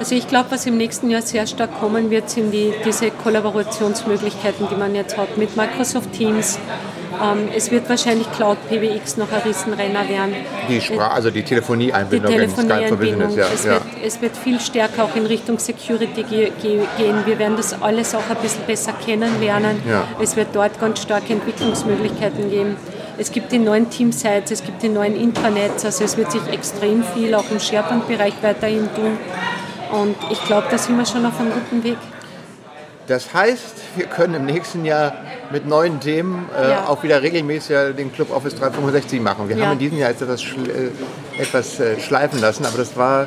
Also 0.00 0.16
ich 0.16 0.26
glaube, 0.26 0.50
was 0.50 0.66
im 0.66 0.76
nächsten 0.78 1.10
Jahr 1.10 1.22
sehr 1.22 1.46
stark 1.46 1.78
kommen 1.78 2.10
wird, 2.10 2.28
sind 2.28 2.50
die, 2.50 2.74
diese 2.84 3.12
Kollaborationsmöglichkeiten, 3.12 4.66
die 4.68 4.74
man 4.74 4.96
jetzt 4.96 5.16
hat 5.16 5.36
mit 5.36 5.56
Microsoft 5.56 6.12
Teams, 6.12 6.58
ähm, 7.22 7.48
es 7.54 7.70
wird 7.70 7.88
wahrscheinlich 7.88 8.30
Cloud 8.32 8.58
PBX 8.68 9.16
noch 9.16 9.30
ein 9.30 9.42
Riesenrenner 9.42 10.08
werden. 10.08 10.34
Die 10.68 10.80
Sprache, 10.80 11.12
also 11.12 11.30
die 11.30 11.42
Telefonieeinbindung 11.42 12.32
die 12.32 12.38
Telefonie 12.38 12.88
in 12.88 12.98
Business, 12.98 13.36
ja. 13.36 13.46
Es, 13.54 13.64
ja. 13.64 13.72
Wird, 13.72 13.82
es 14.04 14.20
wird 14.20 14.36
viel 14.36 14.60
stärker 14.60 15.04
auch 15.04 15.14
in 15.16 15.26
Richtung 15.26 15.58
Security 15.58 16.22
ge 16.22 16.52
ge 16.60 16.80
gehen. 16.98 17.16
Wir 17.24 17.38
werden 17.38 17.56
das 17.56 17.80
alles 17.80 18.14
auch 18.14 18.28
ein 18.28 18.36
bisschen 18.42 18.64
besser 18.66 18.92
kennenlernen. 19.04 19.82
Ja. 19.88 20.04
Es 20.20 20.36
wird 20.36 20.48
dort 20.52 20.80
ganz 20.80 21.02
starke 21.02 21.32
Entwicklungsmöglichkeiten 21.32 22.50
geben. 22.50 22.76
Es 23.18 23.30
gibt 23.30 23.52
die 23.52 23.58
neuen 23.58 23.90
Teamsites, 23.90 24.50
es 24.50 24.64
gibt 24.64 24.82
die 24.82 24.88
neuen 24.88 25.14
Intranets, 25.14 25.84
also 25.84 26.04
es 26.04 26.16
wird 26.16 26.32
sich 26.32 26.42
extrem 26.50 27.04
viel 27.14 27.34
auch 27.34 27.44
im 27.50 27.60
SharePoint-Bereich 27.60 28.34
weiterhin 28.40 28.88
tun. 28.94 29.18
Und 29.92 30.16
ich 30.30 30.42
glaube, 30.46 30.66
da 30.70 30.78
sind 30.78 30.96
wir 30.96 31.04
schon 31.04 31.24
auf 31.26 31.38
einem 31.38 31.52
guten 31.52 31.84
Weg. 31.84 31.98
Das 33.06 33.34
heißt, 33.34 33.74
wir 33.96 34.06
können 34.06 34.34
im 34.34 34.46
nächsten 34.46 34.84
Jahr 34.84 35.12
mit 35.50 35.66
neuen 35.66 36.00
Themen 36.00 36.48
äh, 36.56 36.70
ja. 36.70 36.86
auch 36.86 37.02
wieder 37.02 37.22
regelmäßig 37.22 37.96
den 37.96 38.12
Club 38.12 38.30
Office 38.30 38.54
365 38.54 39.20
machen. 39.20 39.48
Wir 39.48 39.56
ja. 39.56 39.66
haben 39.66 39.72
in 39.72 39.78
diesem 39.78 39.98
Jahr 39.98 40.10
jetzt 40.10 40.22
etwas, 40.22 40.42
schl 40.42 40.70
äh, 40.70 41.42
etwas 41.42 41.80
äh, 41.80 41.98
schleifen 42.00 42.40
lassen, 42.40 42.64
aber 42.64 42.78
das 42.78 42.96
war 42.96 43.26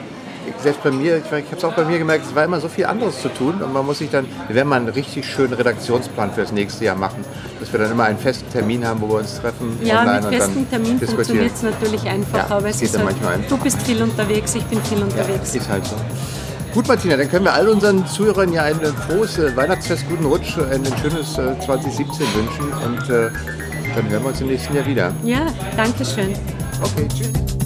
selbst 0.62 0.84
bei 0.84 0.92
mir, 0.92 1.18
ich, 1.18 1.24
ich 1.24 1.32
habe 1.32 1.58
es 1.58 1.64
auch 1.64 1.74
bei 1.74 1.86
mir 1.86 1.98
gemerkt, 1.98 2.26
es 2.26 2.36
war 2.36 2.44
immer 2.44 2.60
so 2.60 2.68
viel 2.68 2.86
anderes 2.86 3.22
zu 3.22 3.30
tun 3.30 3.62
und 3.62 3.74
man 3.74 3.86
muss 3.86 4.00
sich 4.00 4.10
dann, 4.10 4.26
wir 4.48 4.56
werden 4.56 4.70
mal 4.70 4.78
einen 4.78 4.90
richtig 4.90 5.26
schönen 5.26 5.54
Redaktionsplan 5.54 6.32
für 6.32 6.42
das 6.42 6.52
nächste 6.52 6.86
Jahr 6.86 6.96
machen, 6.96 7.26
dass 7.60 7.72
wir 7.72 7.80
dann 7.80 7.92
immer 7.92 8.06
einen 8.06 8.20
festen 8.20 8.50
Termin 8.52 8.86
haben, 8.86 9.02
wo 9.02 9.10
wir 9.10 9.20
uns 9.20 9.40
treffen. 9.40 9.78
Ja, 9.84 10.04
mit 10.04 10.26
festem 10.36 10.70
Termin 10.70 11.00
funktioniert 11.00 11.54
es 11.54 11.64
natürlich 11.64 12.08
einfacher, 12.08 12.50
ja, 12.50 12.56
aber 12.56 12.70
es 12.70 12.82
ist 12.82 12.98
halt, 12.98 13.16
du 13.50 13.58
bist 13.58 13.82
viel 13.82 14.02
unterwegs, 14.02 14.56
ich 14.56 14.64
bin 14.66 14.82
viel 14.84 15.02
unterwegs. 15.02 15.54
Ja, 15.54 15.62
ist 15.62 15.70
halt 15.70 15.86
so. 15.86 15.96
Gut, 16.76 16.90
Martina, 16.90 17.16
dann 17.16 17.30
können 17.30 17.46
wir 17.46 17.54
all 17.54 17.70
unseren 17.70 18.06
Zuhörern 18.06 18.52
ja 18.52 18.64
ein 18.64 18.76
frohes 18.76 19.38
äh, 19.38 19.56
Weihnachtsfest, 19.56 20.10
guten 20.10 20.26
Rutsch, 20.26 20.58
ein 20.58 20.84
schönes 21.02 21.38
äh, 21.38 21.58
2017 21.66 22.28
wünschen 22.36 22.74
und 22.84 23.10
äh, 23.10 23.30
dann 23.96 24.10
hören 24.10 24.24
wir 24.24 24.26
uns 24.26 24.42
im 24.42 24.48
nächsten 24.48 24.76
Jahr 24.76 24.86
wieder. 24.86 25.14
Ja, 25.24 25.46
danke 25.78 26.04
schön. 26.04 26.34
Okay, 26.82 27.08
tschüss. 27.08 27.64